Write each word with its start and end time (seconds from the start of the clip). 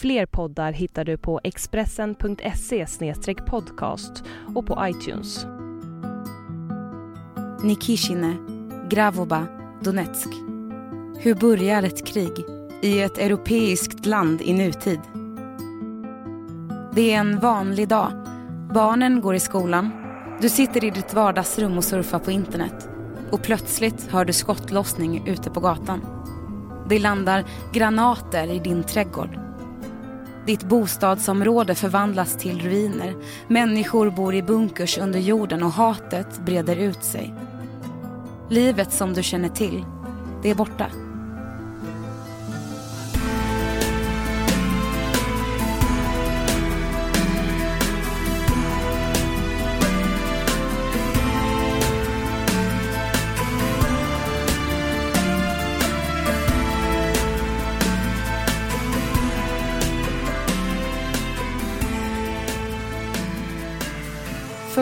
Fler 0.00 0.26
poddar 0.26 0.72
hittar 0.72 1.04
du 1.04 1.16
på 1.16 1.40
expressen.se 1.44 2.86
podcast 3.46 4.24
och 4.54 4.66
på 4.66 4.86
iTunes. 4.86 5.46
Nikishine, 7.62 8.36
Gravoba, 8.90 9.46
Donetsk. 9.82 10.28
Hur 11.18 11.34
börjar 11.34 11.82
ett 11.82 12.06
krig 12.06 12.32
i 12.82 13.00
ett 13.00 13.18
europeiskt 13.18 14.06
land 14.06 14.42
i 14.42 14.52
nutid? 14.52 15.00
Det 16.94 17.14
är 17.14 17.18
en 17.18 17.40
vanlig 17.40 17.88
dag. 17.88 18.12
Barnen 18.74 19.20
går 19.20 19.34
i 19.34 19.40
skolan. 19.40 19.90
Du 20.40 20.48
sitter 20.48 20.84
i 20.84 20.90
ditt 20.90 21.14
vardagsrum 21.14 21.78
och 21.78 21.84
surfar 21.84 22.18
på 22.18 22.30
internet. 22.30 22.88
Och 23.30 23.42
plötsligt 23.42 24.08
hör 24.10 24.24
du 24.24 24.32
skottlossning 24.32 25.28
ute 25.28 25.50
på 25.50 25.60
gatan. 25.60 26.00
Det 26.88 26.98
landar 26.98 27.44
granater 27.72 28.50
i 28.50 28.58
din 28.58 28.84
trädgård. 28.84 29.47
Ditt 30.48 30.64
bostadsområde 30.64 31.74
förvandlas 31.74 32.36
till 32.36 32.60
ruiner. 32.60 33.14
Människor 33.48 34.10
bor 34.10 34.34
i 34.34 34.42
bunkers 34.42 34.98
under 34.98 35.18
jorden 35.18 35.62
och 35.62 35.72
hatet 35.72 36.38
breder 36.38 36.76
ut 36.76 37.04
sig. 37.04 37.34
Livet 38.50 38.92
som 38.92 39.14
du 39.14 39.22
känner 39.22 39.48
till, 39.48 39.84
det 40.42 40.50
är 40.50 40.54
borta. 40.54 40.86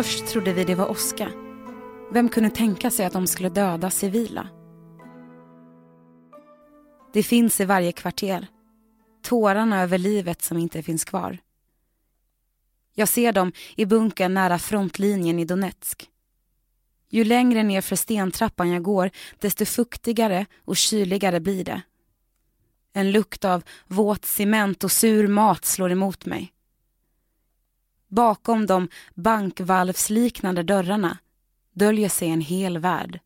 Först 0.06 0.26
trodde 0.26 0.52
vi 0.52 0.64
det 0.64 0.74
var 0.74 0.90
åska. 0.90 1.32
Vem 2.12 2.28
kunde 2.28 2.50
tänka 2.50 2.90
sig 2.90 3.06
att 3.06 3.12
de 3.12 3.26
skulle 3.26 3.48
döda 3.48 3.90
civila? 3.90 4.48
Det 7.12 7.22
finns 7.22 7.60
i 7.60 7.64
varje 7.64 7.92
kvarter. 7.92 8.46
Tårarna 9.22 9.82
över 9.82 9.98
livet 9.98 10.42
som 10.42 10.58
inte 10.58 10.82
finns 10.82 11.04
kvar. 11.04 11.38
Jag 12.94 13.08
ser 13.08 13.32
dem 13.32 13.52
i 13.76 13.86
bunkern 13.86 14.34
nära 14.34 14.58
frontlinjen 14.58 15.38
i 15.38 15.44
Donetsk. 15.44 16.10
Ju 17.08 17.24
längre 17.24 17.62
ner 17.62 17.80
för 17.80 17.96
stentrappan 17.96 18.70
jag 18.70 18.82
går, 18.82 19.10
desto 19.38 19.64
fuktigare 19.64 20.46
och 20.64 20.76
kyligare 20.76 21.40
blir 21.40 21.64
det. 21.64 21.82
En 22.92 23.10
lukt 23.10 23.44
av 23.44 23.62
våt 23.86 24.24
cement 24.24 24.84
och 24.84 24.92
sur 24.92 25.28
mat 25.28 25.64
slår 25.64 25.92
emot 25.92 26.26
mig. 26.26 26.52
Bakom 28.08 28.66
de 28.66 28.88
bankvalvsliknande 29.14 30.62
dörrarna 30.62 31.18
döljer 31.72 32.08
sig 32.08 32.28
en 32.28 32.40
hel 32.40 32.78
värld. 32.78 33.20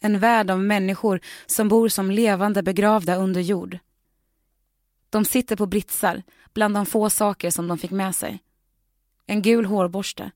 En 0.00 0.18
värld 0.18 0.50
av 0.50 0.60
människor 0.60 1.20
som 1.46 1.68
bor 1.68 1.88
som 1.88 2.10
levande 2.10 2.62
begravda 2.62 3.16
under 3.16 3.40
jord. 3.40 3.78
De 5.10 5.24
sitter 5.24 5.56
på 5.56 5.66
britsar, 5.66 6.22
bland 6.54 6.74
de 6.74 6.86
få 6.86 7.10
saker 7.10 7.50
som 7.50 7.68
de 7.68 7.78
fick 7.78 7.90
med 7.90 8.14
sig. 8.14 8.42
En 9.26 9.42
gul 9.42 9.64
hårborste, 9.64 10.30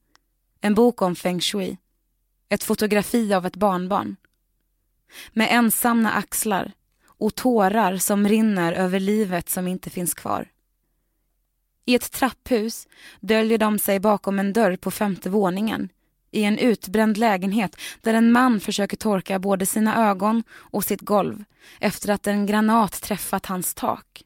en 0.60 0.74
bok 0.74 1.02
om 1.02 1.16
feng 1.16 1.40
shui, 1.40 1.78
ett 2.48 2.64
fotografi 2.64 3.34
av 3.34 3.46
ett 3.46 3.56
barnbarn. 3.56 4.16
Med 5.32 5.48
ensamma 5.50 6.10
axlar 6.10 6.72
och 7.06 7.34
tårar 7.34 7.96
som 7.96 8.28
rinner 8.28 8.72
över 8.72 9.00
livet 9.00 9.48
som 9.48 9.68
inte 9.68 9.90
finns 9.90 10.14
kvar. 10.14 10.48
I 11.88 11.94
ett 11.94 12.12
trapphus 12.12 12.88
döljer 13.20 13.58
de 13.58 13.78
sig 13.78 14.00
bakom 14.00 14.38
en 14.38 14.52
dörr 14.52 14.76
på 14.76 14.90
femte 14.90 15.30
våningen 15.30 15.88
i 16.30 16.44
en 16.44 16.58
utbränd 16.58 17.16
lägenhet 17.16 17.76
där 18.00 18.14
en 18.14 18.32
man 18.32 18.60
försöker 18.60 18.96
torka 18.96 19.38
både 19.38 19.66
sina 19.66 20.10
ögon 20.10 20.42
och 20.50 20.84
sitt 20.84 21.00
golv 21.00 21.44
efter 21.80 22.10
att 22.12 22.26
en 22.26 22.46
granat 22.46 23.02
träffat 23.02 23.46
hans 23.46 23.74
tak. 23.74 24.22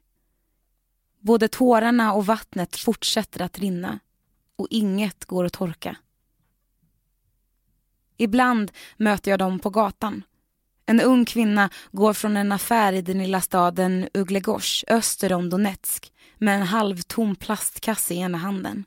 Både 1.19 1.47
tårarna 1.47 2.13
och 2.13 2.25
vattnet 2.25 2.75
fortsätter 2.75 3.41
att 3.41 3.59
rinna 3.59 3.99
och 4.55 4.67
inget 4.69 5.25
går 5.25 5.45
att 5.45 5.53
torka. 5.53 5.95
Ibland 8.17 8.71
möter 8.97 9.31
jag 9.31 9.39
dem 9.39 9.59
på 9.59 9.69
gatan. 9.69 10.23
En 10.85 11.01
ung 11.01 11.25
kvinna 11.25 11.69
går 11.91 12.13
från 12.13 12.37
en 12.37 12.51
affär 12.51 12.93
i 12.93 13.01
den 13.01 13.17
lilla 13.17 13.41
staden 13.41 14.09
Uglegors 14.13 14.83
öster 14.87 15.33
om 15.33 15.49
Donetsk 15.49 16.12
med 16.43 16.55
en 16.55 16.67
halvtom 16.67 17.35
plastkasse 17.35 18.13
i 18.13 18.17
ena 18.17 18.37
handen. 18.37 18.83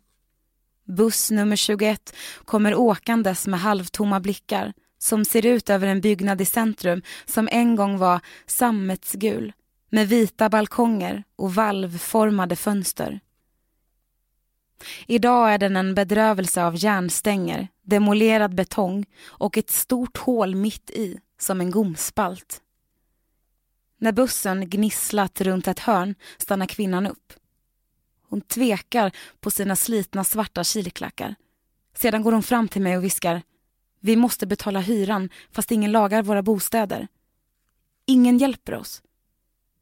Buss 0.84 1.30
nummer 1.30 1.56
21 1.56 2.14
kommer 2.44 2.74
åkandes 2.74 3.46
med 3.46 3.60
halvtomma 3.60 4.20
blickar 4.20 4.72
som 4.98 5.24
ser 5.24 5.46
ut 5.46 5.70
över 5.70 5.86
en 5.86 6.00
byggnad 6.00 6.40
i 6.40 6.44
centrum 6.44 7.02
som 7.24 7.48
en 7.52 7.76
gång 7.76 7.98
var 7.98 8.20
sammetsgul 8.46 9.52
med 9.90 10.08
vita 10.08 10.48
balkonger 10.48 11.24
och 11.36 11.54
valvformade 11.54 12.56
fönster. 12.56 13.20
Idag 15.06 15.54
är 15.54 15.58
den 15.58 15.76
en 15.76 15.94
bedrövelse 15.94 16.64
av 16.64 16.84
järnstänger, 16.84 17.68
demolerad 17.82 18.54
betong 18.54 19.06
och 19.24 19.58
ett 19.58 19.70
stort 19.70 20.16
hål 20.16 20.54
mitt 20.54 20.90
i, 20.90 21.18
som 21.38 21.60
en 21.60 21.70
gomspalt. 21.70 22.60
När 23.98 24.12
bussen 24.12 24.70
gnisslat 24.70 25.40
runt 25.40 25.68
ett 25.68 25.78
hörn 25.78 26.14
stannar 26.38 26.66
kvinnan 26.66 27.06
upp. 27.06 27.32
Hon 28.28 28.40
tvekar 28.40 29.12
på 29.40 29.50
sina 29.50 29.76
slitna 29.76 30.24
svarta 30.24 30.64
kilklackar. 30.64 31.34
Sedan 31.94 32.22
går 32.22 32.32
hon 32.32 32.42
fram 32.42 32.68
till 32.68 32.82
mig 32.82 32.96
och 32.96 33.04
viskar 33.04 33.42
Vi 34.00 34.16
måste 34.16 34.46
betala 34.46 34.80
hyran 34.80 35.30
fast 35.50 35.70
ingen 35.70 35.92
lagar 35.92 36.22
våra 36.22 36.42
bostäder. 36.42 37.08
Ingen 38.06 38.38
hjälper 38.38 38.74
oss. 38.74 39.02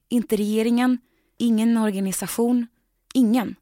Inte 0.09 0.37
regeringen, 0.37 0.99
ingen 1.38 1.77
organisation, 1.77 2.66
ingen. 3.15 3.56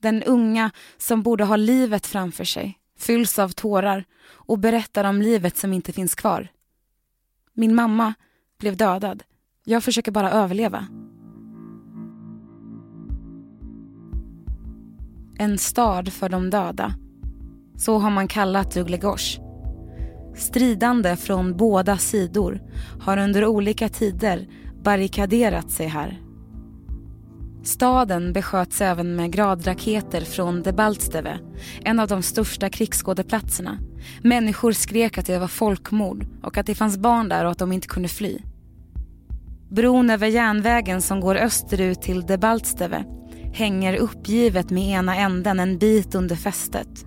Den 0.00 0.22
unga 0.22 0.70
som 0.96 1.22
borde 1.22 1.44
ha 1.44 1.56
livet 1.56 2.06
framför 2.06 2.44
sig 2.44 2.78
fylls 2.98 3.38
av 3.38 3.48
tårar 3.48 4.04
och 4.24 4.58
berättar 4.58 5.04
om 5.04 5.22
livet 5.22 5.56
som 5.56 5.72
inte 5.72 5.92
finns 5.92 6.14
kvar. 6.14 6.48
Min 7.52 7.74
mamma 7.74 8.14
blev 8.58 8.76
dödad. 8.76 9.22
Jag 9.64 9.84
försöker 9.84 10.12
bara 10.12 10.30
överleva. 10.30 11.01
En 15.42 15.58
stad 15.58 16.12
för 16.12 16.28
de 16.28 16.50
döda. 16.50 16.94
Så 17.76 17.98
har 17.98 18.10
man 18.10 18.28
kallat 18.28 18.76
Uglegors. 18.76 19.38
Stridande 20.36 21.16
från 21.16 21.56
båda 21.56 21.98
sidor 21.98 22.60
har 23.00 23.16
under 23.16 23.46
olika 23.46 23.88
tider 23.88 24.48
barrikaderat 24.82 25.70
sig 25.70 25.86
här. 25.86 26.20
Staden 27.62 28.32
besköts 28.32 28.80
även 28.80 29.16
med 29.16 29.32
gradraketer 29.32 30.20
från 30.20 30.62
Debaltsteve, 30.62 31.38
en 31.84 32.00
av 32.00 32.08
de 32.08 32.22
största 32.22 32.68
krigsskådeplatserna. 32.68 33.78
Människor 34.22 34.72
skrek 34.72 35.18
att 35.18 35.26
det 35.26 35.38
var 35.38 35.48
folkmord 35.48 36.26
och 36.42 36.58
att 36.58 36.66
det 36.66 36.74
fanns 36.74 36.98
barn 36.98 37.28
där 37.28 37.44
och 37.44 37.50
att 37.50 37.58
de 37.58 37.72
inte 37.72 37.88
kunde 37.88 38.08
fly. 38.08 38.38
Bron 39.68 40.10
över 40.10 40.26
järnvägen 40.26 41.02
som 41.02 41.20
går 41.20 41.36
österut 41.36 42.02
till 42.02 42.26
Debaltsteve 42.26 43.04
hänger 43.52 43.94
uppgivet 43.94 44.70
med 44.70 44.88
ena 44.88 45.16
änden 45.16 45.60
en 45.60 45.78
bit 45.78 46.14
under 46.14 46.36
fästet. 46.36 47.06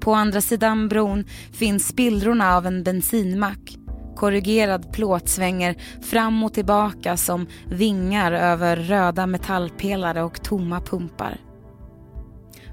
På 0.00 0.14
andra 0.14 0.40
sidan 0.40 0.88
bron 0.88 1.24
finns 1.52 1.88
spillrorna 1.88 2.56
av 2.56 2.66
en 2.66 2.82
bensinmack. 2.82 3.76
Korrugerad 4.16 4.92
plåt 4.92 5.28
svänger 5.28 5.76
fram 6.02 6.42
och 6.42 6.54
tillbaka 6.54 7.16
som 7.16 7.46
vingar 7.70 8.32
över 8.32 8.76
röda 8.76 9.26
metallpelare 9.26 10.22
och 10.22 10.42
tomma 10.42 10.80
pumpar. 10.80 11.40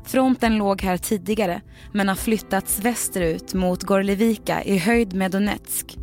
Fronten 0.06 0.58
låg 0.58 0.82
här 0.82 0.98
tidigare 0.98 1.62
men 1.94 2.08
har 2.08 2.16
flyttats 2.16 2.80
västerut 2.80 3.54
mot 3.54 3.84
Gorlevika 3.84 4.64
i 4.64 4.78
höjd 4.78 5.14
med 5.14 5.32
Donetsk. 5.32 5.98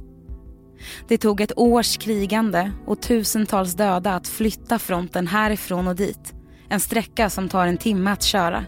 Det 1.09 1.19
tog 1.19 1.41
ett 1.41 1.59
års 1.59 1.97
krigande 1.97 2.73
och 2.87 3.03
tusentals 3.03 3.75
döda 3.75 4.15
att 4.15 4.29
flytta 4.29 4.79
fronten 4.79 5.27
härifrån 5.27 5.89
och 5.89 5.97
dit 5.97 6.35
en 6.73 6.81
sträcka 6.81 7.31
som 7.31 7.49
tar 7.49 7.67
en 7.67 7.77
timme 7.77 8.11
att 8.11 8.23
köra. 8.23 8.65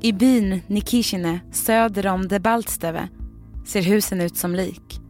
I 0.00 0.12
byn 0.12 0.60
Nikishine 0.66 1.40
söder 1.52 2.06
om 2.06 2.28
Debaltsteve 2.28 3.08
ser 3.66 3.82
husen 3.82 4.20
ut 4.20 4.36
som 4.36 4.54
lik. 4.54 5.00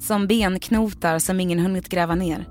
Som 0.00 0.26
benknotar 0.26 1.18
som 1.18 1.40
ingen 1.40 1.58
hunnit 1.58 1.88
gräva 1.88 2.14
ner. 2.14 2.48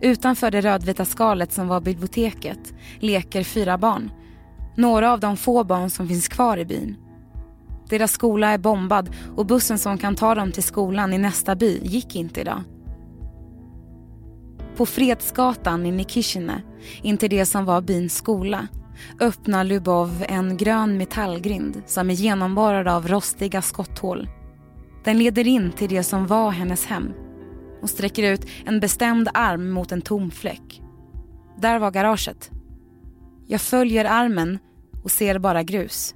Utanför 0.00 0.50
det 0.50 0.60
rödvita 0.60 1.04
skalet 1.04 1.52
som 1.52 1.68
var 1.68 1.80
biblioteket 1.80 2.74
leker 3.00 3.44
fyra 3.44 3.78
barn. 3.78 4.10
Några 4.76 5.12
av 5.12 5.20
de 5.20 5.36
få 5.36 5.64
barn 5.64 5.90
som 5.90 6.08
finns 6.08 6.28
kvar 6.28 6.56
i 6.56 6.64
byn. 6.64 6.96
Deras 7.88 8.12
skola 8.12 8.48
är 8.48 8.58
bombad 8.58 9.16
och 9.36 9.46
bussen 9.46 9.78
som 9.78 9.98
kan 9.98 10.16
ta 10.16 10.34
dem 10.34 10.52
till 10.52 10.62
skolan 10.62 11.12
i 11.12 11.18
nästa 11.18 11.54
by 11.54 11.80
gick 11.82 12.16
inte 12.16 12.40
idag. 12.40 12.62
På 14.76 14.86
Fredsgatan 14.86 15.86
i 15.86 15.92
Nikishine, 15.92 16.62
intill 17.02 17.30
det 17.30 17.46
som 17.46 17.64
var 17.64 17.80
byns 17.80 18.16
skola, 18.16 18.68
öppnar 19.20 19.64
Lubov 19.64 20.24
en 20.28 20.56
grön 20.56 20.96
metallgrind 20.96 21.82
som 21.86 22.10
är 22.10 22.14
genomborrad 22.14 22.88
av 22.88 23.08
rostiga 23.08 23.62
skotthål. 23.62 24.28
Den 25.04 25.18
leder 25.18 25.46
in 25.46 25.72
till 25.72 25.88
det 25.88 26.02
som 26.02 26.26
var 26.26 26.50
hennes 26.50 26.86
hem 26.86 27.12
och 27.82 27.90
sträcker 27.90 28.32
ut 28.32 28.46
en 28.64 28.80
bestämd 28.80 29.28
arm 29.34 29.70
mot 29.70 29.92
en 29.92 30.02
tom 30.02 30.30
fläck. 30.30 30.82
Där 31.58 31.78
var 31.78 31.90
garaget. 31.90 32.50
Jag 33.46 33.60
följer 33.60 34.04
armen 34.04 34.58
och 35.04 35.10
ser 35.10 35.38
bara 35.38 35.62
grus. 35.62 36.14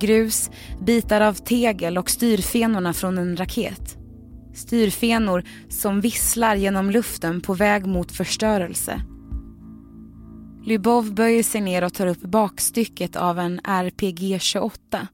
Grus, 0.00 0.50
bitar 0.80 1.20
av 1.20 1.32
tegel 1.34 1.98
och 1.98 2.10
styrfenorna 2.10 2.92
från 2.92 3.18
en 3.18 3.36
raket. 3.36 3.98
Styrfenor 4.54 5.44
som 5.68 6.00
visslar 6.00 6.56
genom 6.56 6.90
luften 6.90 7.40
på 7.40 7.54
väg 7.54 7.86
mot 7.86 8.12
förstörelse. 8.12 9.02
Lubov 10.64 11.14
böjer 11.14 11.42
sig 11.42 11.60
ner 11.60 11.84
och 11.84 11.94
tar 11.94 12.06
upp 12.06 12.20
bakstycket 12.20 13.16
av 13.16 13.38
en 13.38 13.60
RPG-28. 13.60 15.06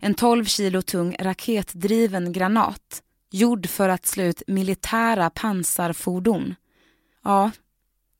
En 0.00 0.14
12 0.14 0.44
kilo 0.44 0.82
tung 0.82 1.16
raketdriven 1.20 2.32
granat 2.32 3.02
gjord 3.30 3.66
för 3.66 3.88
att 3.88 4.06
slå 4.06 4.24
ut 4.24 4.42
militära 4.46 5.30
pansarfordon. 5.30 6.54
Ja, 7.24 7.50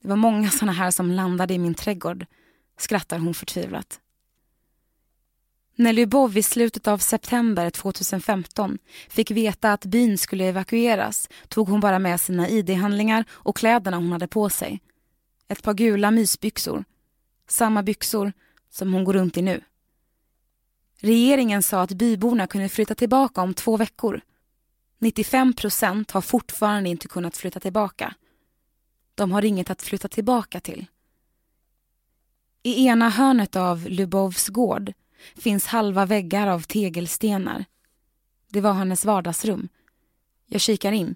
det 0.02 0.08
var 0.08 0.16
många 0.16 0.50
såna 0.50 0.72
här 0.72 0.90
som 0.90 1.10
landade 1.10 1.54
i 1.54 1.58
min 1.58 1.74
trädgård, 1.74 2.26
skrattar 2.78 3.18
hon 3.18 3.34
förtvivlat. 3.34 4.00
När 5.78 5.92
Lubov 5.92 6.36
i 6.36 6.42
slutet 6.42 6.88
av 6.88 6.98
september 6.98 7.70
2015 7.70 8.78
fick 9.08 9.30
veta 9.30 9.72
att 9.72 9.84
byn 9.84 10.18
skulle 10.18 10.44
evakueras 10.44 11.28
tog 11.48 11.68
hon 11.68 11.80
bara 11.80 11.98
med 11.98 12.20
sina 12.20 12.48
ID-handlingar 12.48 13.24
och 13.30 13.56
kläderna 13.56 13.96
hon 13.96 14.12
hade 14.12 14.28
på 14.28 14.50
sig. 14.50 14.80
Ett 15.48 15.62
par 15.62 15.74
gula 15.74 16.10
mysbyxor. 16.10 16.84
Samma 17.48 17.82
byxor 17.82 18.32
som 18.70 18.94
hon 18.94 19.04
går 19.04 19.12
runt 19.12 19.36
i 19.36 19.42
nu. 19.42 19.60
Regeringen 21.00 21.62
sa 21.62 21.82
att 21.82 21.92
byborna 21.92 22.46
kunde 22.46 22.68
flytta 22.68 22.94
tillbaka 22.94 23.40
om 23.40 23.54
två 23.54 23.76
veckor. 23.76 24.20
95 24.98 25.52
procent 25.52 26.10
har 26.10 26.20
fortfarande 26.20 26.88
inte 26.88 27.08
kunnat 27.08 27.36
flytta 27.36 27.60
tillbaka. 27.60 28.14
De 29.14 29.32
har 29.32 29.44
inget 29.44 29.70
att 29.70 29.82
flytta 29.82 30.08
tillbaka 30.08 30.60
till. 30.60 30.86
I 32.62 32.86
ena 32.86 33.08
hörnet 33.08 33.56
av 33.56 33.86
Lubovs 33.88 34.48
gård 34.48 34.92
finns 35.36 35.66
halva 35.66 36.06
väggar 36.06 36.46
av 36.46 36.60
tegelstenar. 36.60 37.64
Det 38.48 38.60
var 38.60 38.72
hennes 38.72 39.04
vardagsrum. 39.04 39.68
Jag 40.46 40.60
kikar 40.60 40.92
in. 40.92 41.14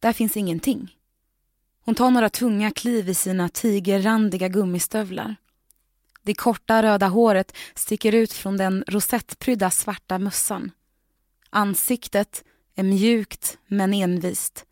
Där 0.00 0.12
finns 0.12 0.36
ingenting. 0.36 0.96
Hon 1.84 1.94
tar 1.94 2.10
några 2.10 2.30
tunga 2.30 2.70
kliv 2.70 3.08
i 3.08 3.14
sina 3.14 3.48
tigerrandiga 3.48 4.48
gummistövlar. 4.48 5.36
Det 6.22 6.34
korta 6.34 6.82
röda 6.82 7.08
håret 7.08 7.56
sticker 7.74 8.14
ut 8.14 8.32
från 8.32 8.56
den 8.56 8.84
rosettprydda 8.88 9.70
svarta 9.70 10.18
mössan. 10.18 10.70
Ansiktet 11.50 12.44
är 12.74 12.82
mjukt 12.82 13.58
men 13.66 13.94
envist. 13.94 14.64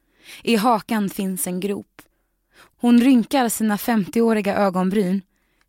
I 0.42 0.56
hakan 0.56 1.10
finns 1.10 1.46
en 1.46 1.60
grop. 1.60 2.02
Hon 2.80 3.00
rynkar 3.00 3.48
sina 3.48 3.76
50-åriga 3.76 4.56
ögonbryn, 4.56 5.22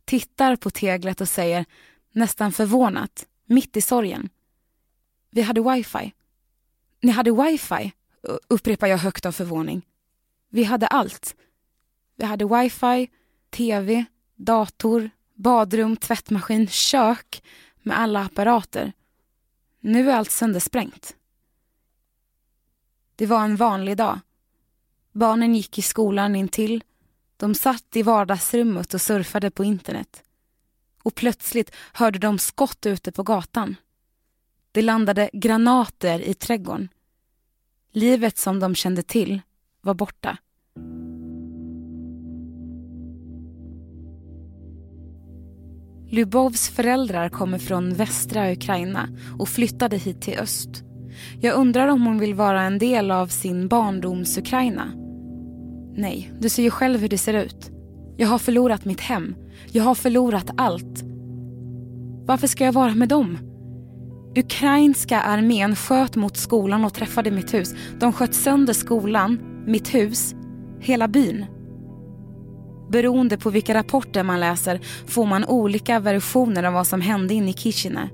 tittar 0.06 0.56
på 0.56 0.69
teglet 0.69 1.21
och 1.21 1.30
säger 1.30 1.65
nästan 2.12 2.52
förvånat, 2.52 3.25
mitt 3.46 3.78
i 3.78 3.81
sorgen. 3.81 4.30
Vi 5.30 5.42
hade 5.42 5.62
wifi. 5.62 6.13
Ni 7.02 7.12
hade 7.12 7.31
wifi, 7.31 7.92
upprepar 8.48 8.88
jag 8.88 8.98
högt 8.98 9.25
av 9.25 9.31
förvåning. 9.31 9.86
Vi 10.50 10.63
hade 10.63 10.88
allt. 10.88 11.36
Vi 12.16 12.25
hade 12.25 12.46
wifi, 12.46 13.10
tv, 13.50 14.06
dator, 14.36 15.10
badrum, 15.36 15.98
tvättmaskin, 15.98 16.68
kök 16.68 17.44
med 17.84 18.00
alla 18.00 18.24
apparater. 18.24 18.94
Nu 19.80 20.12
är 20.12 20.16
allt 20.16 20.31
söndersprängt. 20.31 21.16
Det 23.16 23.25
var 23.25 23.44
en 23.44 23.56
vanlig 23.56 23.98
dag. 23.98 24.19
Barnen 25.12 25.56
gick 25.56 25.78
i 25.78 25.81
skolan 25.81 26.36
intill. 26.36 26.84
De 27.38 27.56
satt 27.56 27.96
i 27.96 28.02
vardagsrummet 28.02 28.94
och 28.94 29.02
surfade 29.02 29.52
på 29.52 29.63
internet. 29.63 30.24
Och 31.03 31.15
plötsligt 31.15 31.71
hörde 31.94 32.19
de 32.19 32.39
skott 32.39 32.86
ute 32.86 33.12
på 33.12 33.24
gatan. 33.24 33.75
Det 34.71 34.81
landade 34.81 35.30
granater 35.33 36.19
i 36.19 36.33
trädgården. 36.33 36.89
Livet 37.92 38.38
som 38.38 38.59
de 38.59 38.75
kände 38.75 39.03
till 39.03 39.42
var 39.81 39.94
borta. 39.94 40.38
Lubovs 46.12 46.69
föräldrar 46.69 47.30
kommer 47.30 47.57
från 47.57 47.94
västra 47.94 48.51
Ukraina 48.51 49.09
och 49.39 49.50
flyttade 49.50 49.98
hit 49.98 50.21
till 50.21 50.39
öst. 50.39 50.83
Jag 51.39 51.56
undrar 51.56 51.88
om 51.88 52.01
hon 52.01 52.19
vill 52.19 52.33
vara 52.33 52.62
en 52.62 52.77
del 52.77 53.12
av 53.12 53.27
sin 53.27 53.68
barndoms 53.68 54.38
Ukraina. 54.38 54.92
Nej, 55.95 56.33
du 56.39 56.50
ser 56.50 56.63
ju 56.63 56.69
själv 56.69 57.00
hur 57.00 57.09
det 57.09 57.18
ser 57.18 57.33
ut. 57.33 57.71
Jag 58.21 58.27
har 58.27 58.39
förlorat 58.39 58.85
mitt 58.85 59.00
hem. 59.00 59.35
Jag 59.71 59.83
har 59.83 59.95
förlorat 59.95 60.50
allt. 60.57 61.03
Varför 62.25 62.47
ska 62.47 62.65
jag 62.65 62.73
vara 62.73 62.95
med 62.95 63.09
dem? 63.09 63.38
Ukrainska 64.38 65.21
armén 65.21 65.75
sköt 65.75 66.15
mot 66.15 66.38
skolan 66.38 66.85
och 66.85 66.94
träffade 66.94 67.31
mitt 67.31 67.53
hus. 67.53 67.75
De 68.00 68.13
sköt 68.13 68.33
sönder 68.33 68.73
skolan, 68.73 69.39
mitt 69.65 69.94
hus, 69.94 70.35
hela 70.79 71.07
byn. 71.07 71.45
Beroende 72.91 73.38
på 73.38 73.50
vilka 73.50 73.73
rapporter 73.73 74.24
man 74.24 74.39
läser 74.39 74.79
får 75.07 75.25
man 75.25 75.45
olika 75.45 76.00
versioner 76.00 76.63
av 76.63 76.74
vad 76.74 76.88
som 76.88 77.01
hände 77.01 77.33
inne 77.33 77.50
i 77.50 77.53
Kishine. 77.53 78.10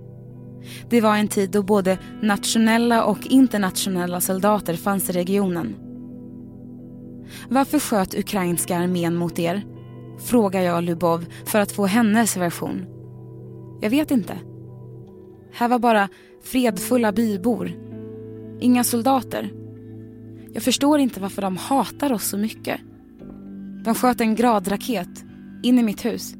Det 0.89 1.01
var 1.01 1.15
en 1.15 1.27
tid 1.27 1.51
då 1.51 1.63
både 1.63 1.97
nationella 2.21 3.03
och 3.03 3.27
internationella 3.27 4.21
soldater 4.21 4.73
fanns 4.73 5.09
i 5.09 5.13
regionen. 5.13 5.75
Varför 7.49 7.79
sköt 7.79 8.19
ukrainska 8.19 8.77
armén 8.77 9.15
mot 9.15 9.39
er? 9.39 9.76
Frågar 10.19 10.61
jag 10.61 10.83
Lubov 10.83 11.25
för 11.45 11.59
att 11.59 11.71
få 11.71 11.85
hennes 11.85 12.37
version. 12.37 12.85
Jag 13.81 13.89
vet 13.89 14.11
inte. 14.11 14.37
Här 15.51 15.67
var 15.67 15.79
bara 15.79 16.09
fredfulla 16.43 17.11
bybor. 17.11 17.71
Inga 18.59 18.83
soldater. 18.83 19.51
Jag 20.53 20.63
förstår 20.63 20.99
inte 20.99 21.19
varför 21.19 21.41
de 21.41 21.57
hatar 21.57 22.13
oss 22.13 22.23
så 22.23 22.37
mycket. 22.37 22.79
De 23.83 23.95
sköt 23.95 24.21
en 24.21 24.35
gradraket 24.35 25.25
in 25.63 25.79
i 25.79 25.83
mitt 25.83 26.05
hus. 26.05 26.35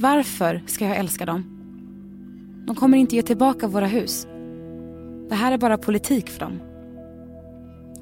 Varför 0.00 0.62
ska 0.66 0.84
jag 0.84 0.96
älska 0.96 1.26
dem? 1.26 1.44
De 2.66 2.76
kommer 2.76 2.98
inte 2.98 3.16
ge 3.16 3.22
tillbaka 3.22 3.66
våra 3.66 3.86
hus. 3.86 4.26
Det 5.28 5.34
här 5.34 5.52
är 5.52 5.58
bara 5.58 5.78
politik 5.78 6.30
för 6.30 6.40
dem. 6.40 6.60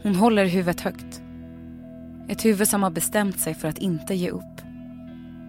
Hon 0.02 0.14
håller 0.14 0.46
huvudet 0.46 0.80
högt. 0.80 1.22
Ett 2.28 2.44
huvud 2.44 2.68
som 2.68 2.82
har 2.82 2.90
bestämt 2.90 3.40
sig 3.40 3.54
för 3.54 3.68
att 3.68 3.78
inte 3.78 4.14
ge 4.14 4.30
upp. 4.30 4.49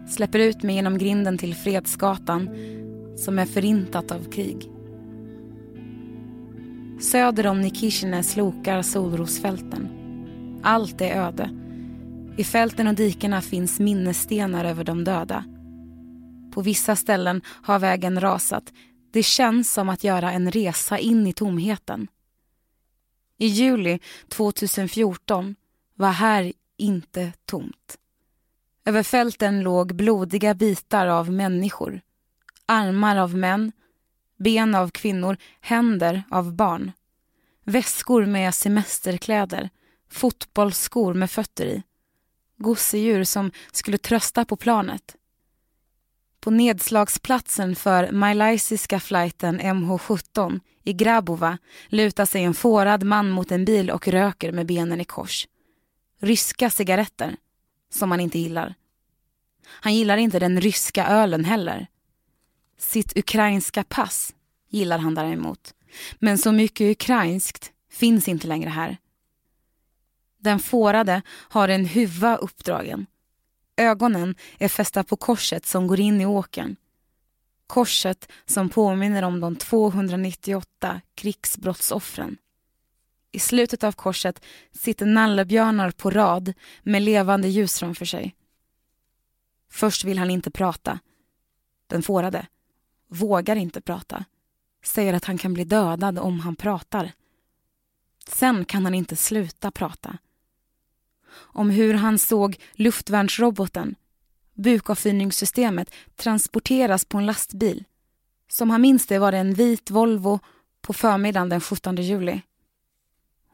Släpper 0.09 0.39
ut 0.39 0.63
mig 0.63 0.75
genom 0.75 0.97
grinden 0.97 1.37
till 1.37 1.55
Fredsgatan 1.55 2.49
som 3.17 3.39
är 3.39 3.45
förintat 3.45 4.11
av 4.11 4.31
krig. 4.31 4.69
Söder 7.01 7.47
om 7.47 7.61
Nikishine 7.61 8.23
slokar 8.23 8.81
solrosfälten. 8.81 9.89
Allt 10.63 11.01
är 11.01 11.21
öde. 11.21 11.49
I 12.37 12.43
fälten 12.43 12.87
och 12.87 12.95
dikena 12.95 13.41
finns 13.41 13.79
minnesstenar 13.79 14.65
över 14.65 14.83
de 14.83 15.03
döda. 15.03 15.45
På 16.53 16.61
vissa 16.61 16.95
ställen 16.95 17.41
har 17.45 17.79
vägen 17.79 18.21
rasat. 18.21 18.73
Det 19.11 19.23
känns 19.23 19.73
som 19.73 19.89
att 19.89 20.03
göra 20.03 20.31
en 20.31 20.51
resa 20.51 20.97
in 20.97 21.27
i 21.27 21.33
tomheten. 21.33 22.07
I 23.37 23.47
juli 23.47 23.99
2014 24.27 25.55
var 25.95 26.11
här 26.11 26.53
inte 26.77 27.33
tomt. 27.45 27.97
Över 28.85 29.03
fälten 29.03 29.61
låg 29.61 29.95
blodiga 29.95 30.53
bitar 30.53 31.07
av 31.07 31.31
människor. 31.31 32.01
Armar 32.65 33.15
av 33.17 33.35
män, 33.35 33.71
ben 34.37 34.75
av 34.75 34.89
kvinnor, 34.89 35.37
händer 35.61 36.23
av 36.29 36.53
barn. 36.53 36.91
Väskor 37.63 38.25
med 38.25 38.55
semesterkläder, 38.55 39.69
fotbollsskor 40.09 41.13
med 41.13 41.31
fötter 41.31 41.65
i. 41.65 41.83
Gosedjur 42.57 43.23
som 43.23 43.51
skulle 43.71 43.97
trösta 43.97 44.45
på 44.45 44.55
planet. 44.55 45.15
På 46.39 46.51
nedslagsplatsen 46.51 47.75
för 47.75 48.11
malaysiska 48.11 48.99
flighten 48.99 49.61
MH17 49.61 50.59
i 50.83 50.93
Grabova 50.93 51.57
lutar 51.87 52.25
sig 52.25 52.43
en 52.43 52.53
fårad 52.53 53.03
man 53.03 53.29
mot 53.29 53.51
en 53.51 53.65
bil 53.65 53.91
och 53.91 54.07
röker 54.07 54.51
med 54.51 54.65
benen 54.65 55.01
i 55.01 55.05
kors. 55.05 55.47
Ryska 56.19 56.69
cigaretter, 56.69 57.35
som 57.91 58.11
han 58.11 58.19
inte 58.19 58.39
gillar. 58.39 58.75
Han 59.67 59.95
gillar 59.95 60.17
inte 60.17 60.39
den 60.39 60.61
ryska 60.61 61.07
ölen 61.07 61.45
heller. 61.45 61.87
Sitt 62.77 63.17
ukrainska 63.17 63.83
pass 63.83 64.33
gillar 64.69 64.97
han 64.97 65.15
däremot. 65.15 65.73
Men 66.19 66.37
så 66.37 66.51
mycket 66.51 66.91
ukrainskt 66.91 67.71
finns 67.91 68.27
inte 68.27 68.47
längre 68.47 68.69
här. 68.69 68.97
Den 70.39 70.59
fårade 70.59 71.21
har 71.29 71.69
en 71.69 71.85
huva 71.85 72.35
uppdragen. 72.35 73.05
Ögonen 73.77 74.35
är 74.57 74.67
fästa 74.67 75.03
på 75.03 75.15
korset 75.15 75.65
som 75.65 75.87
går 75.87 75.99
in 75.99 76.21
i 76.21 76.25
åkern. 76.25 76.75
Korset 77.67 78.31
som 78.45 78.69
påminner 78.69 79.23
om 79.23 79.39
de 79.39 79.55
298 79.55 81.01
krigsbrottsoffren. 81.15 82.37
I 83.31 83.39
slutet 83.39 83.83
av 83.83 83.91
korset 83.91 84.43
sitter 84.71 85.05
nallebjörnar 85.05 85.91
på 85.91 86.09
rad 86.09 86.53
med 86.83 87.01
levande 87.01 87.47
ljus 87.47 87.79
framför 87.79 88.05
sig. 88.05 88.35
Först 89.69 90.03
vill 90.03 90.17
han 90.17 90.31
inte 90.31 90.51
prata. 90.51 90.99
Den 91.87 92.03
fårade 92.03 92.47
vågar 93.07 93.55
inte 93.55 93.81
prata. 93.81 94.25
Säger 94.83 95.13
att 95.13 95.25
han 95.25 95.37
kan 95.37 95.53
bli 95.53 95.63
dödad 95.63 96.19
om 96.19 96.39
han 96.39 96.55
pratar. 96.55 97.11
Sen 98.27 98.65
kan 98.65 98.85
han 98.85 98.93
inte 98.93 99.15
sluta 99.15 99.71
prata. 99.71 100.17
Om 101.33 101.69
hur 101.69 101.93
han 101.93 102.19
såg 102.19 102.57
luftvärnsroboten, 102.73 103.95
bukavfyrningssystemet, 104.53 105.93
transporteras 106.15 107.05
på 107.05 107.17
en 107.17 107.25
lastbil. 107.25 107.83
Som 108.49 108.69
han 108.69 108.81
minns 108.81 109.07
det 109.07 109.19
var 109.19 109.31
det 109.31 109.37
en 109.37 109.53
vit 109.53 109.91
Volvo 109.91 110.39
på 110.81 110.93
förmiddagen 110.93 111.49
den 111.49 111.61
17 111.61 111.95
juli. 111.95 112.41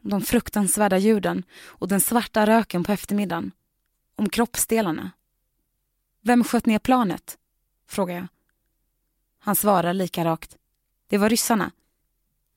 De 0.01 0.21
fruktansvärda 0.21 0.97
ljuden 0.97 1.43
och 1.65 1.87
den 1.87 2.01
svarta 2.01 2.47
röken 2.47 2.83
på 2.83 2.91
eftermiddagen. 2.91 3.51
Om 4.15 4.29
kroppsdelarna. 4.29 5.11
Vem 6.21 6.43
sköt 6.43 6.65
ner 6.65 6.79
planet? 6.79 7.37
frågar 7.87 8.15
jag. 8.15 8.27
Han 9.39 9.55
svarar 9.55 9.93
lika 9.93 10.25
rakt. 10.25 10.57
Det 11.07 11.17
var 11.17 11.29
ryssarna. 11.29 11.71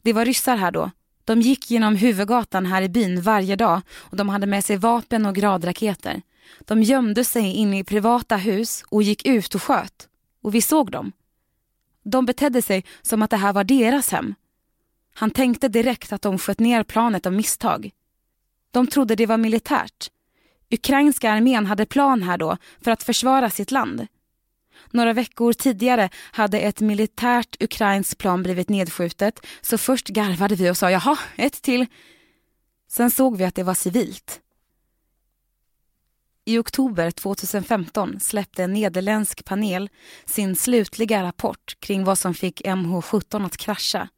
Det 0.03 0.13
var 0.13 0.25
ryssar 0.25 0.57
här 0.57 0.71
då. 0.71 0.91
De 1.25 1.41
gick 1.41 1.71
genom 1.71 1.97
huvudgatan 1.97 2.67
här 2.67 2.83
i 2.83 2.89
byn 2.89 3.23
varje 3.23 3.57
dag 3.57 3.81
och 3.91 4.17
de 4.17 4.29
hade 4.29 4.47
med 4.47 4.65
sig 4.65 4.77
vapen 4.77 5.27
och 5.27 5.35
gradraketer. 5.35 6.23
De 6.61 6.83
gömde 6.83 7.25
sig 7.25 7.53
inne 7.53 7.79
i 7.79 7.85
privata 7.85 8.37
hus 8.37 8.85
och 8.89 9.03
gick 9.03 9.27
ut 9.27 9.55
och 9.55 9.63
sköt. 9.63 10.09
Och 10.43 10.55
vi 10.55 10.63
såg 10.63 10.91
dem. 10.91 11.13
De 12.03 12.27
betedde 12.27 12.63
sig 12.63 12.85
som 13.03 13.23
att 13.23 13.31
det 13.31 13.37
här 13.37 13.53
var 13.53 13.65
deras 13.65 14.11
hem. 14.11 14.35
Han 15.21 15.31
tänkte 15.31 15.69
direkt 15.69 16.13
att 16.13 16.23
de 16.23 16.39
sköt 16.39 16.61
ner 16.61 16.83
planet 16.83 17.27
av 17.27 17.33
misstag. 17.33 17.91
De 18.71 18.87
trodde 18.87 19.15
det 19.15 19.27
var 19.27 19.37
militärt. 19.37 20.11
Ukrainska 20.71 21.31
armén 21.31 21.67
hade 21.67 21.87
plan 21.87 22.23
här 22.23 22.39
då 22.39 22.57
för 22.81 22.91
att 22.91 23.03
försvara 23.03 23.51
sitt 23.51 23.71
land. 23.71 24.07
Några 24.91 25.13
veckor 25.13 25.53
tidigare 25.53 26.11
hade 26.33 26.61
ett 26.61 26.81
militärt 26.81 27.63
ukrainskt 27.63 28.19
plan 28.19 28.43
blivit 28.43 28.69
nedskjutet 28.69 29.47
så 29.61 29.79
först 29.79 30.09
garvade 30.09 30.55
vi 30.55 30.71
och 30.71 30.77
sa 30.77 30.91
jaha, 30.91 31.19
ett 31.37 31.63
till. 31.63 31.87
Sen 32.89 33.11
såg 33.11 33.37
vi 33.37 33.45
att 33.45 33.55
det 33.55 33.63
var 33.63 33.75
civilt. 33.75 34.41
I 36.45 36.59
oktober 36.59 37.11
2015 37.11 38.21
släppte 38.21 38.65
en 38.65 38.73
nederländsk 38.73 39.45
panel 39.45 39.89
sin 40.25 40.57
slutliga 40.57 41.23
rapport 41.23 41.77
kring 41.81 42.05
vad 42.05 42.19
som 42.19 42.35
fick 42.35 42.63
MH17 42.65 43.47
att 43.47 43.57
krascha. 43.57 44.09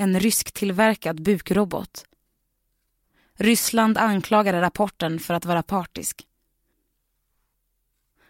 En 0.00 0.20
rysktillverkad 0.20 1.22
bukrobot. 1.22 2.04
Ryssland 3.34 3.98
anklagade 3.98 4.60
rapporten 4.60 5.18
för 5.18 5.34
att 5.34 5.44
vara 5.44 5.62
partisk. 5.62 6.26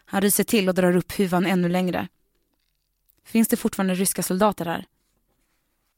Han 0.05 0.21
ryser 0.21 0.43
till 0.43 0.69
och 0.69 0.75
drar 0.75 0.95
upp 0.95 1.19
huvan 1.19 1.45
ännu 1.45 1.69
längre. 1.69 2.07
Finns 3.23 3.47
det 3.47 3.57
fortfarande 3.57 3.95
ryska 3.95 4.23
soldater 4.23 4.65
här? 4.65 4.85